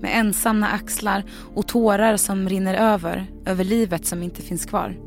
med 0.01 0.19
ensamma 0.19 0.67
axlar 0.67 1.23
och 1.55 1.67
tårar 1.67 2.17
som 2.17 2.49
rinner 2.49 2.75
över, 2.75 3.25
över 3.45 3.63
livet 3.63 4.05
som 4.05 4.23
inte 4.23 4.41
finns 4.41 4.65
kvar. 4.65 4.97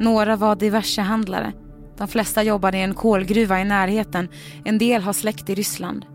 Några 0.00 0.36
var 0.36 0.56
diversehandlare. 0.56 1.52
De 1.96 2.08
flesta 2.08 2.42
jobbade 2.42 2.78
i 2.78 2.82
en 2.82 2.94
kolgruva 2.94 3.60
i 3.60 3.64
närheten. 3.64 4.28
En 4.64 4.78
del 4.78 5.02
har 5.02 5.12
släkt 5.12 5.50
i 5.50 5.54
Ryssland. 5.54 6.06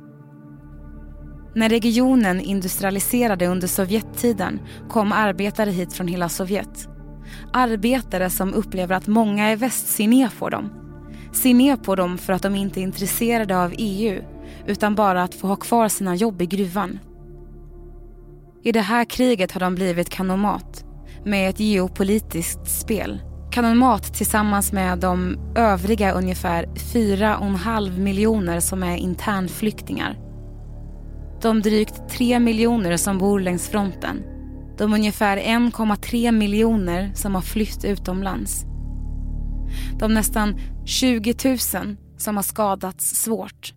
När 1.56 1.70
regionen 1.70 2.42
industrialiserade 2.42 3.48
under 3.48 3.68
Sovjettiden 3.68 4.60
kom 4.90 5.12
arbetare 5.12 5.70
hit 5.70 5.94
från 5.94 6.08
hela 6.08 6.30
Sovjet. 6.30 6.88
Arbetare 7.54 8.30
som 8.30 8.54
upplever 8.54 8.96
att 8.96 9.08
många 9.08 9.52
i 9.52 9.56
väst 9.56 9.88
ser 9.88 10.08
ner 10.08 10.32
på 10.40 10.50
dem. 10.50 10.70
Ser 11.34 11.54
ner 11.54 11.76
på 11.76 11.96
dem 11.96 12.18
för 12.18 12.34
att 12.34 12.42
de 12.42 12.56
inte 12.56 12.80
är 12.80 12.84
intresserade 12.84 13.64
av 13.64 13.74
EU 13.78 14.24
utan 14.68 14.96
bara 14.96 15.24
att 15.24 15.36
få 15.36 15.48
ha 15.48 15.56
kvar 15.56 15.88
sina 15.88 16.16
jobb 16.16 16.42
i 16.42 16.46
gruvan. 16.46 17.00
I 18.64 18.72
det 18.72 18.82
här 18.82 19.06
kriget 19.06 19.52
har 19.52 19.60
de 19.60 19.76
blivit 19.76 20.10
kanomat 20.10 20.86
med 21.26 21.50
ett 21.50 21.60
geopolitiskt 21.60 22.70
spel. 22.70 23.22
Kanonmat 23.52 24.14
tillsammans 24.14 24.72
med 24.72 25.00
de 25.00 25.38
övriga 25.56 26.12
ungefär 26.12 26.66
4,5 26.66 27.98
miljoner 27.98 28.60
som 28.60 28.84
är 28.84 28.98
internflyktingar. 28.98 30.29
De 31.42 31.62
drygt 31.62 32.10
3 32.10 32.40
miljoner 32.40 32.98
som 32.98 33.18
bor 33.18 33.40
längs 33.40 33.68
fronten. 33.70 34.24
De 34.78 34.94
ungefär 34.94 35.38
1,3 35.38 36.32
miljoner 36.32 37.12
som 37.16 37.36
har 37.36 37.42
flytt 37.42 37.86
utomlands. 37.86 38.64
De 40.00 40.14
nästan 40.14 40.60
20 40.86 41.36
000 41.46 41.58
som 42.18 42.36
har 42.36 42.44
skadats 42.44 43.16
svårt. 43.16 43.74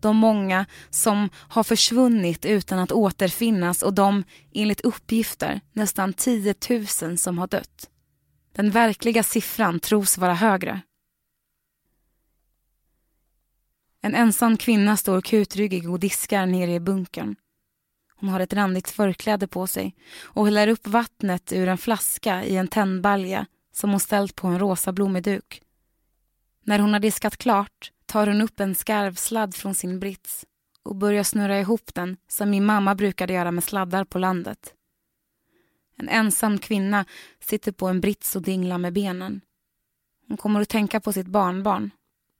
De 0.00 0.16
många 0.16 0.66
som 0.90 1.28
har 1.34 1.62
försvunnit 1.62 2.44
utan 2.44 2.78
att 2.78 2.92
återfinnas 2.92 3.82
och 3.82 3.94
de, 3.94 4.24
enligt 4.54 4.80
uppgifter, 4.80 5.60
nästan 5.72 6.12
10 6.12 6.54
000 7.02 7.18
som 7.18 7.38
har 7.38 7.46
dött. 7.46 7.90
Den 8.56 8.70
verkliga 8.70 9.22
siffran 9.22 9.80
tros 9.80 10.18
vara 10.18 10.34
högre. 10.34 10.80
En 14.00 14.14
ensam 14.14 14.56
kvinna 14.56 14.96
står 14.96 15.20
kutryggig 15.20 15.90
och 15.90 16.00
diskar 16.00 16.46
nere 16.46 16.74
i 16.74 16.80
bunkern. 16.80 17.36
Hon 18.20 18.28
har 18.28 18.40
ett 18.40 18.52
randigt 18.52 18.90
förkläde 18.90 19.48
på 19.48 19.66
sig 19.66 19.94
och 20.22 20.44
häller 20.44 20.68
upp 20.68 20.86
vattnet 20.86 21.52
ur 21.52 21.68
en 21.68 21.78
flaska 21.78 22.44
i 22.44 22.56
en 22.56 22.68
tändbalja 22.68 23.46
som 23.72 23.90
hon 23.90 24.00
ställt 24.00 24.34
på 24.34 24.46
en 24.46 24.58
rosa 24.58 24.92
blommig 24.92 25.22
duk. 25.22 25.62
När 26.64 26.78
hon 26.78 26.92
har 26.92 27.00
diskat 27.00 27.36
klart 27.36 27.92
tar 28.06 28.26
hon 28.26 28.40
upp 28.40 28.60
en 28.60 28.74
skarvsladd 28.74 29.54
från 29.54 29.74
sin 29.74 30.00
brits 30.00 30.44
och 30.82 30.96
börjar 30.96 31.22
snurra 31.22 31.60
ihop 31.60 31.94
den 31.94 32.16
som 32.28 32.50
min 32.50 32.64
mamma 32.64 32.94
brukade 32.94 33.32
göra 33.32 33.50
med 33.50 33.64
sladdar 33.64 34.04
på 34.04 34.18
landet. 34.18 34.74
En 35.98 36.08
ensam 36.08 36.58
kvinna 36.58 37.04
sitter 37.40 37.72
på 37.72 37.88
en 37.88 38.00
brits 38.00 38.36
och 38.36 38.42
dinglar 38.42 38.78
med 38.78 38.92
benen. 38.92 39.40
Hon 40.28 40.36
kommer 40.36 40.60
att 40.60 40.68
tänka 40.68 41.00
på 41.00 41.12
sitt 41.12 41.26
barnbarn 41.26 41.90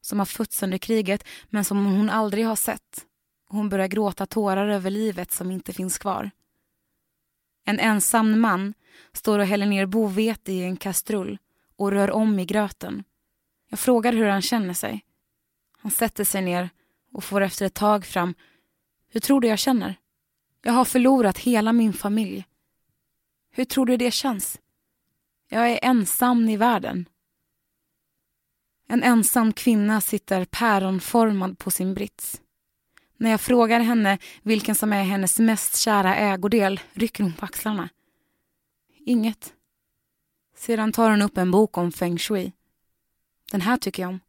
som 0.06 0.18
har 0.18 0.26
fötts 0.26 0.62
under 0.62 0.78
kriget 0.78 1.24
men 1.50 1.64
som 1.64 1.86
hon 1.86 2.10
aldrig 2.10 2.46
har 2.46 2.56
sett. 2.56 3.06
Hon 3.48 3.68
börjar 3.68 3.86
gråta 3.86 4.26
tårar 4.26 4.68
över 4.68 4.90
livet 4.90 5.32
som 5.32 5.50
inte 5.50 5.72
finns 5.72 5.98
kvar. 5.98 6.30
En 7.64 7.80
ensam 7.80 8.40
man 8.40 8.74
står 9.12 9.38
och 9.38 9.46
häller 9.46 9.66
ner 9.66 9.86
bovete 9.86 10.52
i 10.52 10.62
en 10.62 10.76
kastrull 10.76 11.38
och 11.76 11.90
rör 11.90 12.10
om 12.10 12.38
i 12.38 12.44
gröten. 12.44 13.04
Jag 13.68 13.78
frågar 13.78 14.12
hur 14.12 14.26
han 14.26 14.42
känner 14.42 14.74
sig. 14.74 15.04
Han 15.78 15.90
sätter 15.90 16.24
sig 16.24 16.42
ner 16.42 16.70
och 17.12 17.24
får 17.24 17.40
efter 17.40 17.66
ett 17.66 17.74
tag 17.74 18.06
fram 18.06 18.34
Hur 19.08 19.20
tror 19.20 19.40
du 19.40 19.48
jag 19.48 19.58
känner? 19.58 19.94
Jag 20.62 20.72
har 20.72 20.84
förlorat 20.84 21.38
hela 21.38 21.72
min 21.72 21.92
familj. 21.92 22.44
Hur 23.50 23.64
tror 23.64 23.86
du 23.86 23.96
det 23.96 24.10
känns? 24.10 24.60
Jag 25.48 25.70
är 25.70 25.78
ensam 25.82 26.48
i 26.48 26.56
världen. 26.56 27.08
En 28.88 29.02
ensam 29.02 29.52
kvinna 29.52 30.00
sitter 30.00 30.44
päronformad 30.44 31.58
på 31.58 31.70
sin 31.70 31.94
brits. 31.94 32.40
När 33.16 33.30
jag 33.30 33.40
frågar 33.40 33.80
henne 33.80 34.18
vilken 34.42 34.74
som 34.74 34.92
är 34.92 35.02
hennes 35.02 35.38
mest 35.38 35.76
kära 35.76 36.16
ägodel 36.16 36.80
rycker 36.92 37.22
hon 37.22 37.32
på 37.32 37.44
axlarna. 37.44 37.88
Inget. 39.06 39.52
Sedan 40.56 40.92
tar 40.92 41.10
hon 41.10 41.22
upp 41.22 41.38
en 41.38 41.50
bok 41.50 41.78
om 41.78 41.92
feng 41.92 42.18
shui. 42.18 42.52
Den 43.52 43.60
här 43.60 43.76
tycker 43.76 44.02
jag 44.02 44.10
om. 44.10 44.20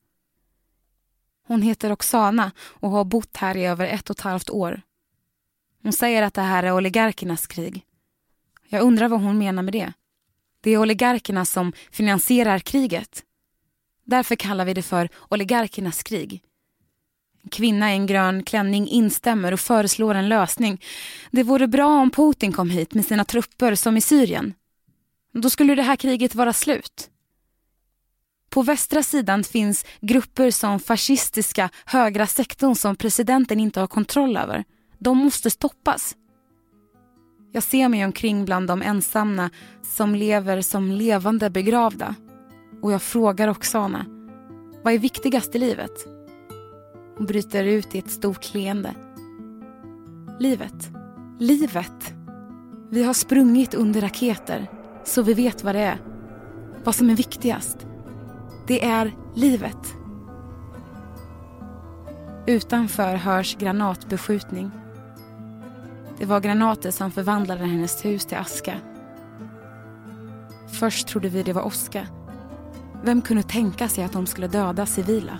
Hon 1.48 1.62
heter 1.62 1.92
Oksana 1.92 2.52
och 2.60 2.90
har 2.90 3.06
bott 3.06 3.38
här 3.38 3.58
i 3.58 3.66
över 3.66 3.88
ett 3.88 4.10
och 4.10 4.16
ett 4.16 4.22
halvt 4.22 4.50
år. 4.50 4.82
Hon 5.84 5.94
säger 5.94 6.24
att 6.24 6.34
det 6.34 6.42
här 6.42 6.64
är 6.64 6.74
oligarkernas 6.74 7.48
krig. 7.48 7.86
Jag 8.68 8.82
undrar 8.82 9.08
vad 9.08 9.22
hon 9.22 9.38
menar 9.38 9.64
med 9.64 9.74
det. 9.74 9.94
Det 10.62 10.72
är 10.72 10.78
oligarkerna 10.78 11.46
som 11.46 11.74
finansierar 11.92 12.60
kriget. 12.60 13.24
Därför 14.08 14.36
kallar 14.36 14.66
vi 14.66 14.74
det 14.74 14.82
för 14.82 15.10
oligarkernas 15.30 16.04
krig. 16.04 16.42
En 17.44 17.50
kvinna 17.50 17.92
i 17.92 17.96
en 17.96 18.06
grön 18.08 18.44
klänning 18.44 18.88
instämmer 18.88 19.52
och 19.52 19.60
föreslår 19.60 20.16
en 20.16 20.30
lösning. 20.30 20.82
Det 21.32 21.44
vore 21.44 21.68
bra 21.68 22.02
om 22.02 22.12
Putin 22.12 22.54
kom 22.54 22.70
hit 22.70 22.94
med 22.94 23.06
sina 23.06 23.26
trupper 23.26 23.76
som 23.76 23.98
i 23.98 24.02
Syrien. 24.02 24.54
Då 25.34 25.50
skulle 25.50 25.76
det 25.76 25.82
här 25.82 25.96
kriget 25.96 26.36
vara 26.36 26.54
slut. 26.54 27.10
På 28.50 28.62
västra 28.62 29.04
sidan 29.04 29.44
finns 29.44 29.86
grupper 30.02 30.52
som 30.52 30.80
fascistiska 30.80 31.70
högra 31.86 32.28
sektorn 32.28 32.76
som 32.76 32.96
presidenten 32.96 33.60
inte 33.60 33.80
har 33.80 33.88
kontroll 33.88 34.38
över. 34.38 34.64
De 34.98 35.18
måste 35.18 35.50
stoppas. 35.50 36.16
Jag 37.52 37.64
ser 37.64 37.90
mig 37.90 38.06
omkring 38.06 38.46
bland 38.46 38.68
de 38.68 38.82
ensamma 38.82 39.50
som 39.84 40.16
lever 40.16 40.62
som 40.62 40.92
levande 40.92 41.50
begravda. 41.50 42.16
Och 42.82 42.92
jag 42.92 43.02
frågar 43.02 43.48
Oksana, 43.48 44.06
vad 44.84 44.94
är 44.94 45.00
viktigast 45.00 45.56
i 45.56 45.60
livet? 45.60 46.08
Hon 47.18 47.26
bryter 47.26 47.64
ut 47.64 47.96
i 47.96 48.00
ett 48.00 48.12
stort 48.12 48.54
leende. 48.54 48.96
Livet. 50.40 50.90
Livet. 51.40 52.14
Vi 52.90 53.04
har 53.04 53.14
sprungit 53.14 53.74
under 53.74 54.02
raketer, 54.02 54.68
så 55.04 55.22
vi 55.22 55.34
vet 55.34 55.64
vad 55.64 55.76
det 55.76 55.82
är. 55.82 56.02
Vad 56.84 56.96
som 56.96 57.10
är 57.10 57.16
viktigast. 57.16 57.88
Det 58.68 58.86
är 58.86 59.16
livet. 59.36 59.96
Utanför 62.46 63.16
hörs 63.16 63.58
granatbeskjutning. 63.58 64.72
Det 66.20 66.26
var 66.26 66.40
granater 66.40 66.92
som 66.92 67.12
förvandlade 67.12 67.66
hennes 67.66 68.06
hus 68.06 68.26
till 68.26 68.38
aska. 68.38 68.74
Först 70.80 71.08
trodde 71.08 71.30
vi 71.30 71.44
det 71.44 71.54
var 71.54 71.66
åska. 71.66 72.08
Vem 73.04 73.22
kunde 73.22 73.44
tänka 73.44 73.88
sig 73.88 74.04
att 74.04 74.14
de 74.14 74.26
skulle 74.26 74.48
döda 74.48 74.86
civila? 74.86 75.40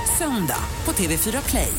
söndag 0.21 0.63
på 0.85 0.91
TV4 0.91 1.49
Play. 1.49 1.73